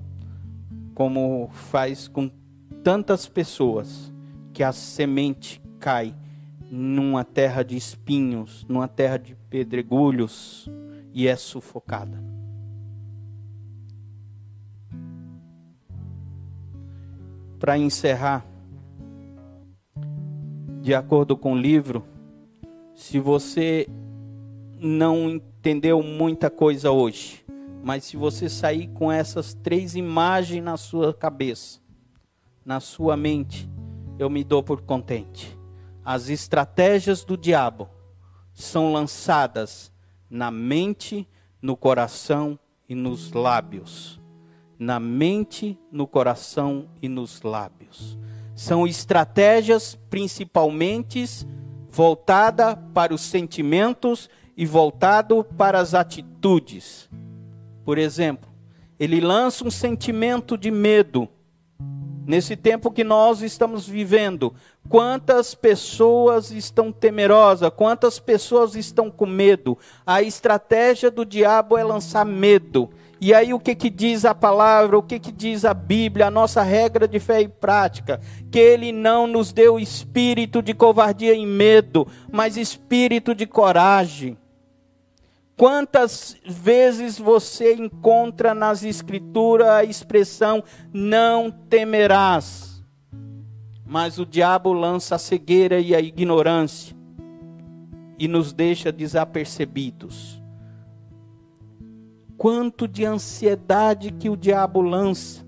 [0.94, 2.30] como faz com
[2.84, 4.12] tantas pessoas
[4.52, 6.14] que a semente cai
[6.70, 10.68] numa terra de espinhos, numa terra de pedregulhos
[11.12, 12.22] e é sufocada.
[17.58, 18.46] Para encerrar,
[20.80, 22.04] de acordo com o livro,
[22.94, 23.86] se você
[24.78, 27.44] não entendeu muita coisa hoje,
[27.84, 31.80] mas se você sair com essas três imagens na sua cabeça,
[32.64, 33.68] na sua mente,
[34.18, 35.58] eu me dou por contente.
[36.04, 37.88] As estratégias do diabo
[38.54, 39.92] são lançadas
[40.30, 41.28] na mente,
[41.60, 42.58] no coração
[42.88, 44.18] e nos lábios.
[44.78, 48.18] na mente, no coração e nos lábios.
[48.60, 51.24] São estratégias principalmente
[51.88, 57.08] voltada para os sentimentos e voltado para as atitudes.
[57.86, 58.50] Por exemplo,
[58.98, 61.26] ele lança um sentimento de medo.
[62.26, 64.54] Nesse tempo que nós estamos vivendo,
[64.90, 69.78] quantas pessoas estão temerosas, quantas pessoas estão com medo?
[70.04, 72.90] A estratégia do diabo é lançar medo.
[73.20, 76.30] E aí o que, que diz a palavra, o que, que diz a Bíblia, a
[76.30, 78.18] nossa regra de fé e prática?
[78.50, 84.38] Que Ele não nos deu espírito de covardia e medo, mas espírito de coragem.
[85.54, 92.82] Quantas vezes você encontra nas Escrituras a expressão não temerás?
[93.84, 96.96] Mas o diabo lança a cegueira e a ignorância
[98.18, 100.39] e nos deixa desapercebidos
[102.40, 105.46] quanto de ansiedade que o diabo lança.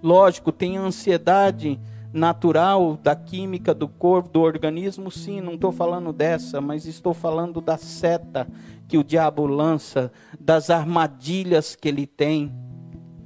[0.00, 1.80] Lógico, tem ansiedade
[2.12, 7.60] natural da química do corpo, do organismo, sim, não estou falando dessa, mas estou falando
[7.60, 8.46] da seta
[8.86, 12.54] que o diabo lança, das armadilhas que ele tem,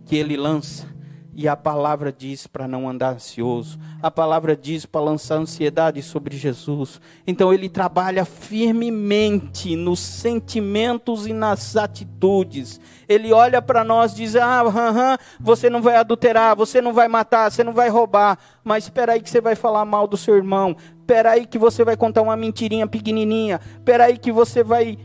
[0.07, 0.92] que ele lança.
[1.35, 3.79] E a palavra diz para não andar ansioso.
[4.03, 7.01] A palavra diz para lançar ansiedade sobre Jesus.
[7.27, 12.79] Então ele trabalha firmemente nos sentimentos e nas atitudes.
[13.09, 16.93] Ele olha para nós e diz: Ah, uh, uh, você não vai adulterar, você não
[16.93, 18.39] vai matar, você não vai roubar.
[18.63, 20.77] Mas espera aí que você vai falar mal do seu irmão.
[21.01, 23.59] Espera aí que você vai contar uma mentirinha pequenininha.
[23.79, 24.99] Espera aí que você vai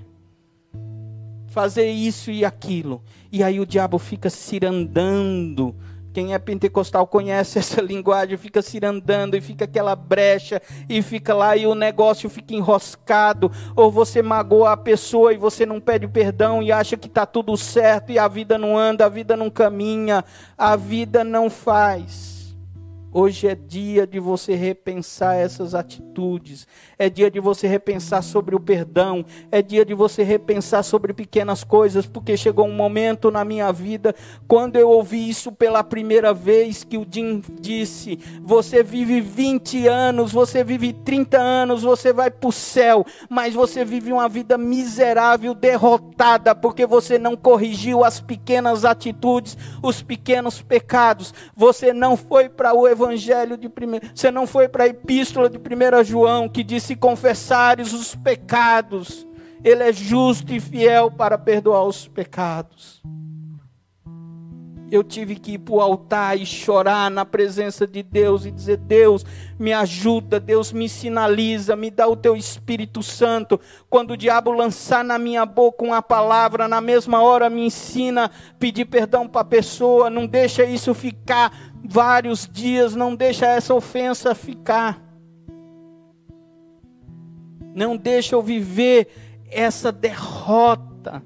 [1.48, 3.02] fazer isso e aquilo.
[3.32, 5.74] E aí o diabo fica cirandando
[6.18, 10.60] quem é pentecostal conhece essa linguagem, fica se andando e fica aquela brecha
[10.90, 15.64] e fica lá e o negócio fica enroscado, ou você magoa a pessoa e você
[15.64, 19.10] não pede perdão e acha que está tudo certo e a vida não anda, a
[19.10, 20.26] vida não caminha,
[20.58, 22.37] a vida não faz.
[23.14, 26.68] Hoje é dia de você repensar essas atitudes,
[27.00, 31.64] é dia de você repensar sobre o perdão, é dia de você repensar sobre pequenas
[31.64, 34.14] coisas, porque chegou um momento na minha vida,
[34.46, 40.34] quando eu ouvi isso pela primeira vez, que o Jim disse: Você vive 20 anos,
[40.34, 45.54] você vive 30 anos, você vai para o céu, mas você vive uma vida miserável,
[45.54, 52.74] derrotada, porque você não corrigiu as pequenas atitudes, os pequenos pecados, você não foi para
[52.74, 56.84] o evangelho de primeiro, você não foi para a epístola de 1 João que diz:
[56.84, 59.28] se confessares os pecados,
[59.64, 63.02] ele é justo e fiel para perdoar os pecados.
[64.90, 68.78] Eu tive que ir para o altar e chorar na presença de Deus e dizer:
[68.78, 69.26] Deus,
[69.60, 73.60] me ajuda, Deus me sinaliza, me dá o teu Espírito Santo.
[73.90, 78.30] Quando o diabo lançar na minha boca uma palavra, na mesma hora me ensina a
[78.58, 84.36] pedir perdão para a pessoa, não deixa isso ficar vários dias, não deixa essa ofensa
[84.36, 85.02] ficar.
[87.76, 89.08] Não deixa eu viver
[89.50, 91.24] essa derrota.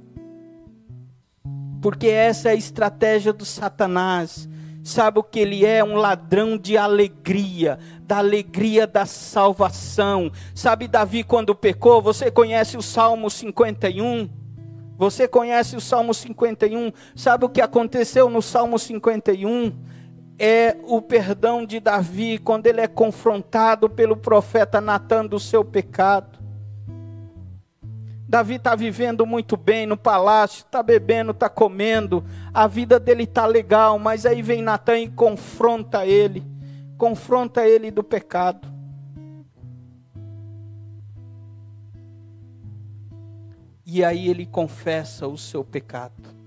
[1.82, 4.48] Porque essa é a estratégia do Satanás.
[4.84, 5.84] Sabe o que ele é?
[5.84, 10.32] Um ladrão de alegria, da alegria da salvação.
[10.56, 12.02] Sabe Davi quando pecou?
[12.02, 14.30] Você conhece o Salmo 51?
[14.98, 16.92] Você conhece o Salmo 51?
[17.16, 19.72] Sabe o que aconteceu no Salmo 51?
[20.44, 26.40] É o perdão de Davi quando ele é confrontado pelo profeta Natan do seu pecado.
[28.28, 33.46] Davi está vivendo muito bem no palácio, está bebendo, está comendo, a vida dele está
[33.46, 36.44] legal, mas aí vem Natan e confronta ele,
[36.98, 38.68] confronta ele do pecado.
[43.86, 46.41] E aí ele confessa o seu pecado.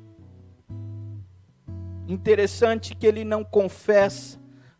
[2.08, 4.38] Interessante que ele não confessa.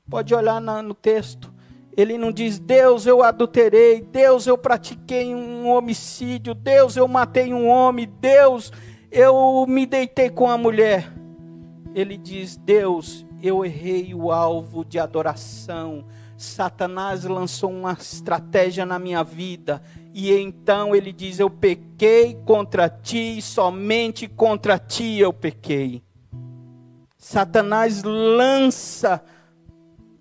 [0.09, 1.53] Pode olhar no texto.
[1.97, 7.69] Ele não diz, Deus, eu adulterei, Deus, eu pratiquei um homicídio, Deus, eu matei um
[7.69, 8.73] homem, Deus,
[9.13, 11.13] eu me deitei com a mulher.
[11.95, 16.05] Ele diz, Deus, eu errei o alvo de adoração.
[16.37, 19.81] Satanás lançou uma estratégia na minha vida.
[20.13, 26.04] E então ele diz: Eu pequei contra ti, somente contra ti eu pequei.
[27.27, 29.25] Satanás lança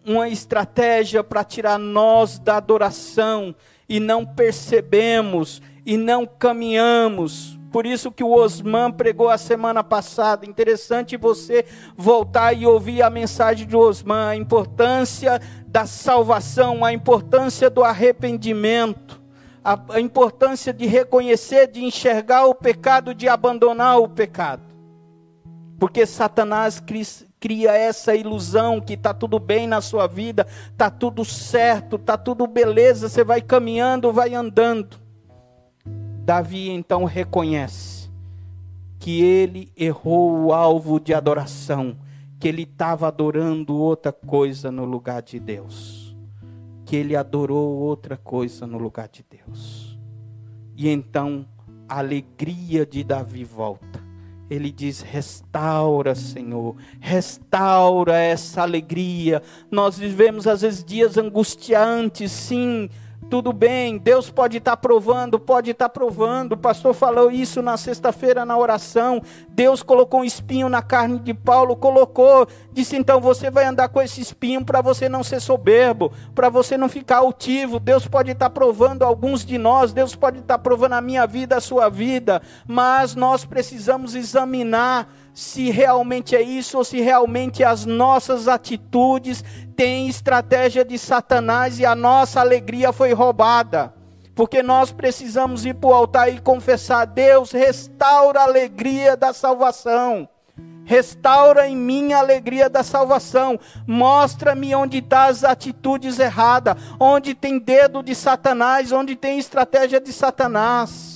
[0.05, 3.53] uma estratégia para tirar nós da adoração
[3.89, 7.59] e não percebemos e não caminhamos.
[7.73, 10.45] Por isso que o Osman pregou a semana passada.
[10.45, 11.65] Interessante você
[11.97, 19.21] voltar e ouvir a mensagem de Osman, a importância da salvação, a importância do arrependimento,
[19.61, 24.72] a, a importância de reconhecer, de enxergar o pecado, de abandonar o pecado.
[25.79, 26.81] Porque Satanás
[27.39, 32.47] cria essa ilusão que está tudo bem na sua vida, está tudo certo, está tudo
[32.47, 34.97] beleza, você vai caminhando, vai andando.
[36.23, 38.09] Davi então reconhece
[38.97, 41.97] que ele errou o alvo de adoração,
[42.39, 46.15] que ele estava adorando outra coisa no lugar de Deus,
[46.85, 49.99] que ele adorou outra coisa no lugar de Deus.
[50.77, 51.45] E então
[51.89, 54.12] a alegria de Davi volta
[54.49, 59.41] ele diz: restaura, Senhor, restaura essa alegria.
[59.71, 62.89] Nós vivemos às vezes dias angustiantes, sim,
[63.29, 66.53] tudo bem, Deus pode estar provando, pode estar provando.
[66.53, 69.21] O pastor falou isso na sexta-feira na oração.
[69.49, 74.01] Deus colocou um espinho na carne de Paulo, colocou, disse então você vai andar com
[74.01, 77.79] esse espinho para você não ser soberbo, para você não ficar altivo.
[77.79, 81.61] Deus pode estar provando alguns de nós, Deus pode estar provando a minha vida, a
[81.61, 88.47] sua vida, mas nós precisamos examinar se realmente é isso ou se realmente as nossas
[88.47, 89.43] atitudes
[89.75, 93.93] têm estratégia de Satanás e a nossa alegria foi roubada.
[94.35, 100.27] Porque nós precisamos ir para o altar e confessar: Deus, restaura a alegria da salvação.
[100.85, 103.59] Restaura em mim a alegria da salvação.
[103.87, 109.99] Mostra-me onde estão tá as atitudes erradas, onde tem dedo de Satanás, onde tem estratégia
[109.99, 111.13] de Satanás.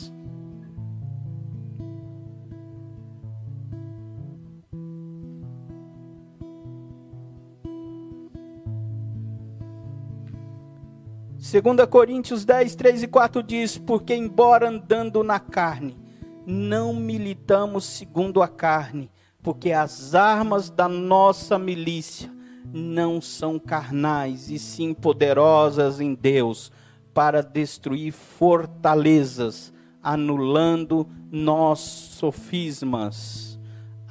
[11.38, 15.98] Segunda Coríntios 10, 3 e 4 diz: Porque embora andando na carne,
[16.46, 19.10] não militamos segundo a carne,
[19.48, 22.30] porque as armas da nossa milícia
[22.66, 26.70] não são carnais, e sim poderosas em Deus,
[27.14, 29.72] para destruir fortalezas,
[30.04, 33.58] anulando nossos sofismas.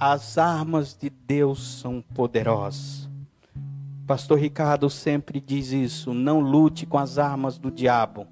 [0.00, 3.06] As armas de Deus são poderosas.
[4.06, 8.26] Pastor Ricardo sempre diz isso: não lute com as armas do diabo.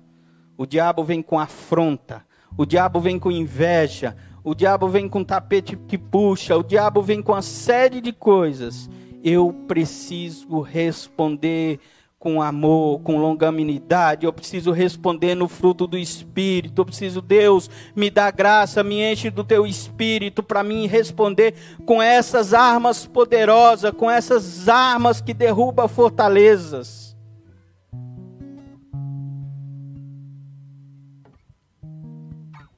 [0.57, 2.25] O diabo vem com afronta,
[2.57, 7.23] o diabo vem com inveja, o diabo vem com tapete que puxa, o diabo vem
[7.23, 8.91] com uma série de coisas.
[9.25, 11.81] Eu preciso responder
[12.19, 18.11] com amor, com longanimidade, eu preciso responder no fruto do Espírito, eu preciso, Deus, me
[18.11, 24.11] dá graça, me enche do teu Espírito para mim responder com essas armas poderosas, com
[24.11, 27.15] essas armas que derrubam fortalezas.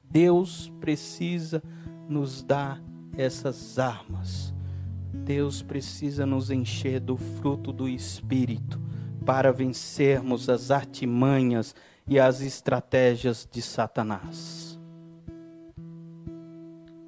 [0.09, 1.61] Deus precisa
[2.07, 2.81] nos dar
[3.17, 4.53] essas armas.
[5.11, 8.79] Deus precisa nos encher do fruto do Espírito
[9.25, 11.75] para vencermos as artimanhas
[12.07, 14.79] e as estratégias de Satanás.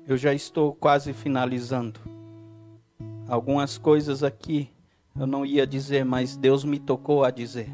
[0.05, 2.01] Eu já estou quase finalizando.
[3.29, 4.69] Algumas coisas aqui
[5.17, 7.71] eu não ia dizer, mas Deus me tocou a dizer.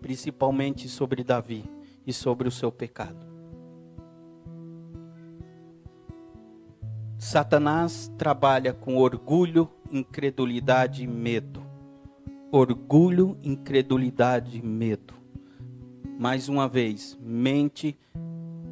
[0.00, 1.66] Principalmente sobre Davi
[2.06, 3.27] e sobre o seu pecado.
[7.18, 11.68] Satanás trabalha com orgulho, incredulidade e medo
[12.50, 15.14] orgulho, incredulidade, medo.
[16.18, 17.96] Mais uma vez, mente,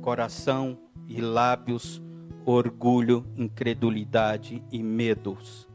[0.01, 2.03] coração e lábios,
[2.45, 5.69] orgulho, incredulidade e medos.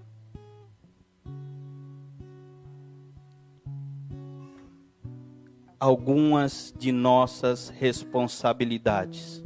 [5.80, 9.44] Algumas de nossas responsabilidades.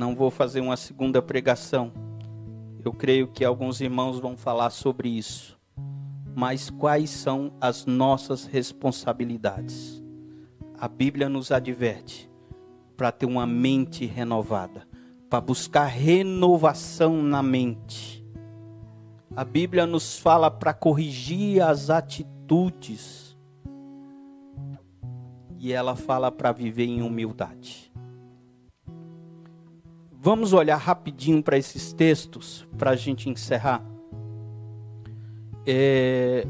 [0.00, 1.92] Não vou fazer uma segunda pregação.
[2.82, 5.60] Eu creio que alguns irmãos vão falar sobre isso
[6.34, 10.02] mas quais são as nossas responsabilidades?
[10.78, 12.30] A Bíblia nos adverte
[12.96, 14.86] para ter uma mente renovada,
[15.28, 18.24] para buscar renovação na mente.
[19.34, 23.36] A Bíblia nos fala para corrigir as atitudes.
[25.58, 27.89] E ela fala para viver em humildade.
[30.22, 33.82] Vamos olhar rapidinho para esses textos para a gente encerrar.
[35.66, 36.46] É,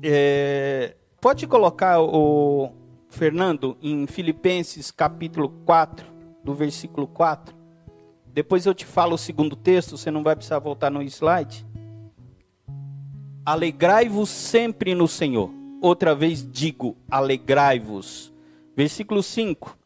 [0.00, 2.70] é, pode colocar o
[3.08, 6.06] Fernando em Filipenses capítulo 4,
[6.44, 7.52] do versículo 4.
[8.32, 11.66] Depois eu te falo o segundo texto, você não vai precisar voltar no slide.
[13.44, 15.50] Alegrai-vos sempre no Senhor.
[15.82, 18.32] Outra vez digo, alegrai-vos.
[18.76, 19.83] Versículo 5.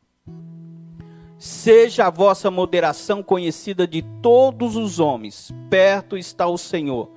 [1.38, 7.12] Seja a vossa moderação conhecida de todos os homens, perto está o Senhor.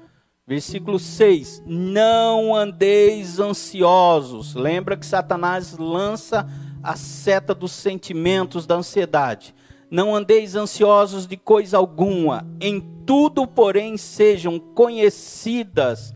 [0.46, 4.54] Versículo 6: Não andeis ansiosos.
[4.54, 6.48] Lembra que Satanás lança
[6.84, 9.56] a seta dos sentimentos da ansiedade.
[9.90, 16.14] Não andeis ansiosos de coisa alguma, em tudo, porém, sejam conhecidas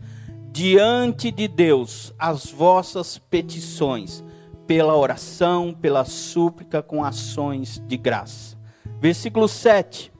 [0.50, 4.24] diante de Deus as vossas petições,
[4.66, 8.56] pela oração, pela súplica, com ações de graça.
[9.00, 10.12] Versículo 7.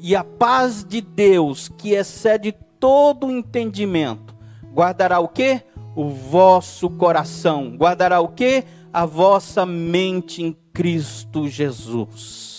[0.00, 4.34] E a paz de Deus, que excede todo entendimento,
[4.72, 5.62] guardará o que?
[5.94, 7.76] O vosso coração.
[7.76, 8.64] Guardará o que?
[8.92, 12.49] A vossa mente em Cristo Jesus.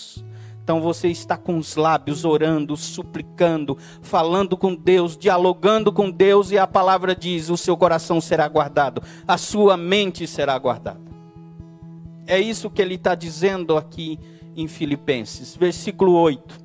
[0.62, 6.58] Então você está com os lábios orando, suplicando, falando com Deus, dialogando com Deus, e
[6.58, 11.00] a palavra diz: o seu coração será guardado, a sua mente será guardada.
[12.26, 14.18] É isso que ele está dizendo aqui
[14.54, 16.62] em Filipenses, versículo 8.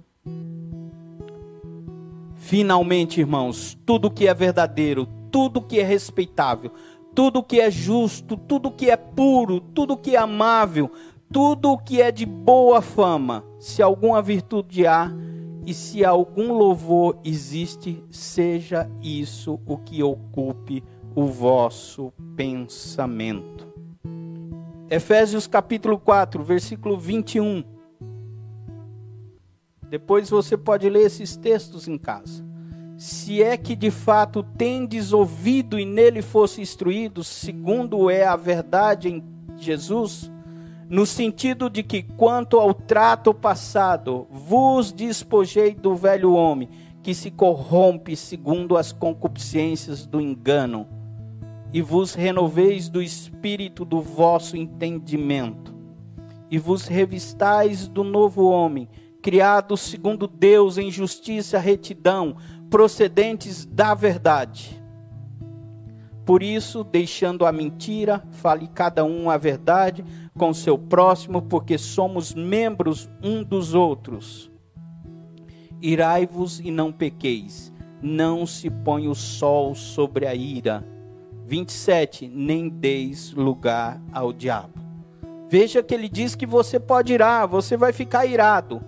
[2.35, 6.71] Finalmente, irmãos, tudo que é verdadeiro, tudo que é respeitável,
[7.15, 10.91] tudo que é justo, tudo que é puro, tudo que é amável,
[11.31, 15.11] tudo que é de boa fama, se alguma virtude há
[15.65, 20.83] e se algum louvor existe, seja isso o que ocupe
[21.13, 23.67] o vosso pensamento.
[24.89, 27.63] Efésios capítulo 4, versículo 21.
[29.89, 32.45] Depois você pode ler esses textos em casa.
[32.97, 39.09] Se é que de fato tendes ouvido e nele fosse instruído, segundo é a verdade
[39.09, 39.23] em
[39.57, 40.31] Jesus,
[40.89, 46.69] no sentido de que, quanto ao trato passado, vos despojei do velho homem,
[47.03, 50.87] que se corrompe segundo as concupiscências do engano,
[51.73, 55.75] e vos renoveis do espírito do vosso entendimento,
[56.49, 58.87] e vos revistais do novo homem
[59.21, 62.37] criados segundo Deus em justiça e retidão,
[62.69, 64.81] procedentes da verdade.
[66.25, 70.03] Por isso, deixando a mentira, fale cada um a verdade
[70.37, 74.51] com seu próximo, porque somos membros um dos outros.
[75.81, 80.87] Irai-vos e não pequeis, não se põe o sol sobre a ira.
[81.45, 82.27] 27.
[82.27, 84.73] Nem deis lugar ao diabo.
[85.49, 88.81] Veja que ele diz que você pode irar, você vai ficar irado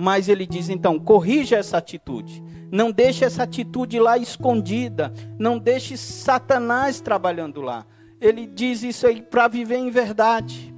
[0.00, 2.40] mas ele diz então: corrija essa atitude.
[2.70, 5.12] Não deixe essa atitude lá escondida.
[5.36, 7.84] Não deixe Satanás trabalhando lá.
[8.20, 10.72] Ele diz isso aí para viver em verdade.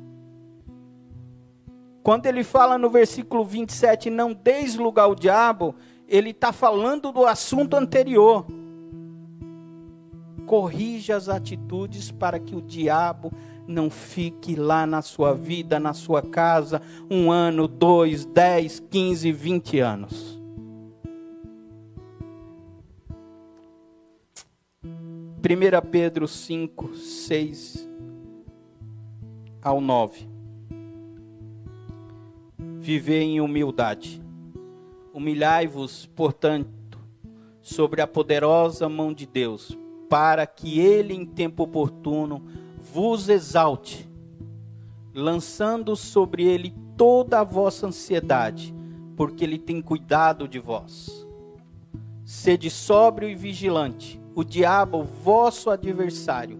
[2.02, 5.74] Quando ele fala no versículo 27, não deis lugar ao diabo,
[6.09, 8.47] ele está falando do assunto anterior.
[10.47, 13.32] Corrija as atitudes para que o diabo
[13.66, 19.78] não fique lá na sua vida, na sua casa, um ano, dois, dez, quinze, vinte
[19.78, 20.40] anos.
[25.40, 27.89] Primeira Pedro 5, 6
[29.62, 30.30] ao 9.
[32.81, 34.23] Viver em humildade.
[35.12, 36.98] Humilhai-vos, portanto,
[37.61, 39.77] sobre a poderosa mão de Deus,
[40.09, 42.43] para que ele em tempo oportuno
[42.78, 44.11] vos exalte,
[45.15, 48.74] lançando sobre ele toda a vossa ansiedade,
[49.15, 51.28] porque ele tem cuidado de vós.
[52.24, 54.19] Sede sóbrio e vigilante.
[54.35, 56.59] O diabo, vosso adversário,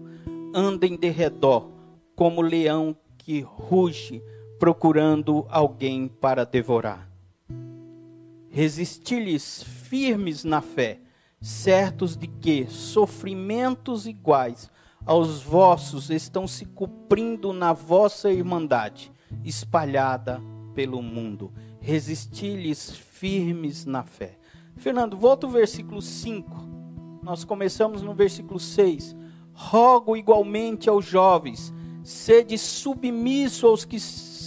[0.53, 1.67] anda em derredor,
[2.15, 4.21] como leão que ruge,
[4.61, 7.09] procurando alguém para devorar.
[8.47, 10.99] Resisti-lhes firmes na fé,
[11.41, 14.69] certos de que sofrimentos iguais
[15.03, 19.11] aos vossos estão se cumprindo na vossa irmandade,
[19.43, 20.39] espalhada
[20.75, 21.51] pelo mundo.
[21.79, 24.37] Resisti-lhes firmes na fé.
[24.75, 27.19] Fernando, volta o versículo 5.
[27.23, 29.15] Nós começamos no versículo 6.
[29.53, 31.73] Rogo igualmente aos jovens,
[32.03, 33.99] sede submisso aos que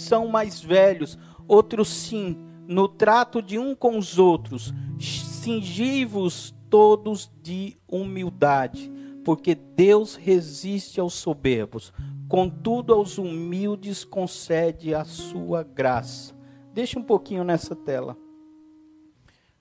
[0.05, 1.17] são mais velhos,
[1.47, 2.37] outros sim,
[2.67, 4.73] no trato de um com os outros.
[4.99, 8.91] Cingi-vos todos de humildade
[9.25, 11.91] porque Deus resiste aos soberbos,
[12.29, 16.35] contudo aos humildes concede a sua graça.
[16.71, 18.15] Deixa um pouquinho nessa tela.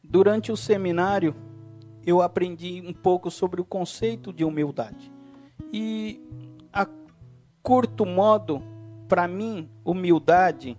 [0.02, 1.34] Durante o seminário,
[2.04, 5.10] eu aprendi um pouco sobre o conceito de humildade.
[5.72, 6.20] E
[6.70, 6.86] a
[7.62, 8.62] curto modo,
[9.08, 10.76] para mim, humildade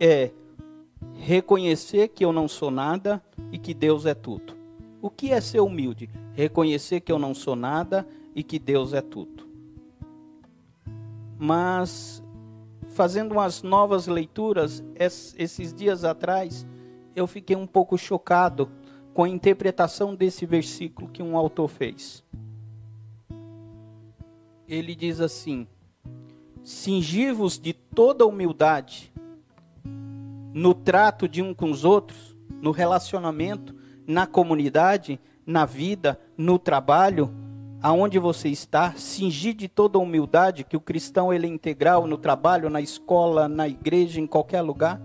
[0.00, 0.30] é
[1.14, 4.56] reconhecer que eu não sou nada e que Deus é tudo.
[5.00, 6.08] O que é ser humilde?
[6.38, 9.44] reconhecer que eu não sou nada e que Deus é tudo.
[11.36, 12.22] Mas,
[12.90, 16.64] fazendo umas novas leituras, esses dias atrás,
[17.16, 18.70] eu fiquei um pouco chocado
[19.12, 22.22] com a interpretação desse versículo que um autor fez.
[24.68, 25.66] Ele diz assim:
[26.68, 29.10] Cingivos de toda humildade,
[30.52, 33.74] no trato de um com os outros, no relacionamento,
[34.06, 37.32] na comunidade, na vida, no trabalho,
[37.80, 42.68] aonde você está, cingir de toda humildade que o cristão ele é integral no trabalho,
[42.68, 45.00] na escola, na igreja, em qualquer lugar.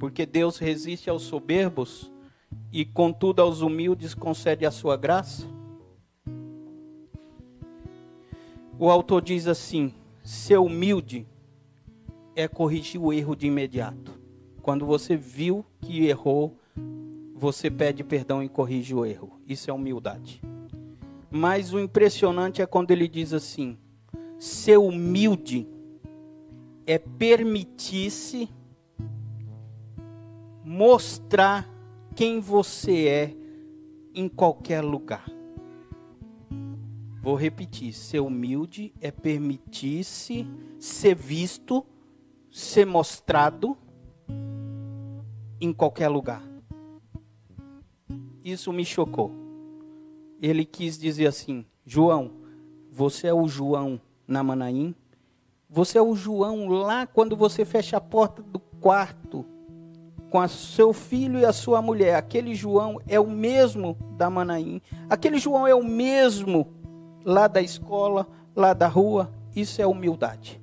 [0.00, 2.10] Porque Deus resiste aos soberbos
[2.72, 5.61] e contudo aos humildes concede a sua graça.
[8.82, 9.94] O autor diz assim:
[10.24, 11.24] ser humilde
[12.34, 14.20] é corrigir o erro de imediato.
[14.60, 16.58] Quando você viu que errou,
[17.32, 19.38] você pede perdão e corrige o erro.
[19.46, 20.42] Isso é humildade.
[21.30, 23.78] Mas o impressionante é quando ele diz assim:
[24.36, 25.68] ser humilde
[26.84, 28.48] é permitir-se
[30.64, 31.70] mostrar
[32.16, 33.36] quem você é
[34.12, 35.31] em qualquer lugar.
[37.22, 40.44] Vou repetir: ser humilde é permitir-se
[40.80, 41.86] ser visto,
[42.50, 43.78] ser mostrado
[45.60, 46.42] em qualquer lugar.
[48.44, 49.30] Isso me chocou.
[50.40, 52.32] Ele quis dizer assim: João,
[52.90, 54.92] você é o João na Manaim.
[55.70, 59.46] Você é o João lá quando você fecha a porta do quarto
[60.28, 62.16] com seu filho e a sua mulher.
[62.16, 64.82] Aquele João é o mesmo da Manaim.
[65.08, 66.81] Aquele João é o mesmo
[67.24, 69.32] lá da escola, lá da rua.
[69.54, 70.60] Isso é humildade.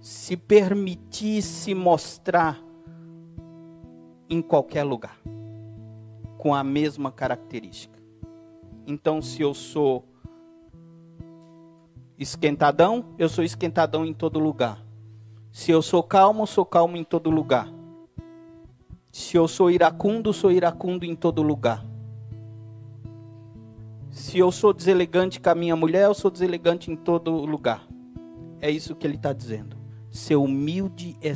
[0.00, 2.62] Se permitir se mostrar
[4.28, 5.18] em qualquer lugar
[6.36, 7.98] com a mesma característica.
[8.86, 10.04] Então, se eu sou
[12.18, 14.84] esquentadão, eu sou esquentadão em todo lugar.
[15.50, 17.68] Se eu sou calmo, sou calmo em todo lugar.
[19.10, 21.84] Se eu sou iracundo, sou iracundo em todo lugar.
[24.18, 27.86] Se eu sou deselegante com a minha mulher, eu sou deselegante em todo lugar.
[28.60, 29.76] É isso que ele está dizendo.
[30.10, 31.28] Ser humilde é,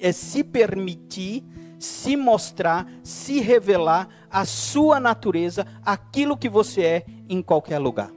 [0.00, 1.44] é se permitir
[1.78, 8.10] se mostrar, se revelar a sua natureza, aquilo que você é em qualquer lugar.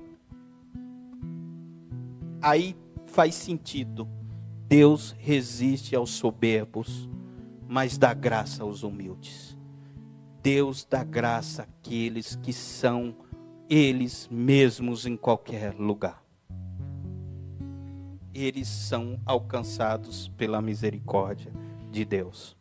[2.41, 2.77] Aí
[3.07, 4.07] faz sentido.
[4.67, 7.09] Deus resiste aos soberbos,
[7.67, 9.58] mas dá graça aos humildes.
[10.41, 13.15] Deus dá graça àqueles que são
[13.69, 16.23] eles mesmos em qualquer lugar.
[18.33, 21.51] Eles são alcançados pela misericórdia
[21.91, 22.58] de Deus.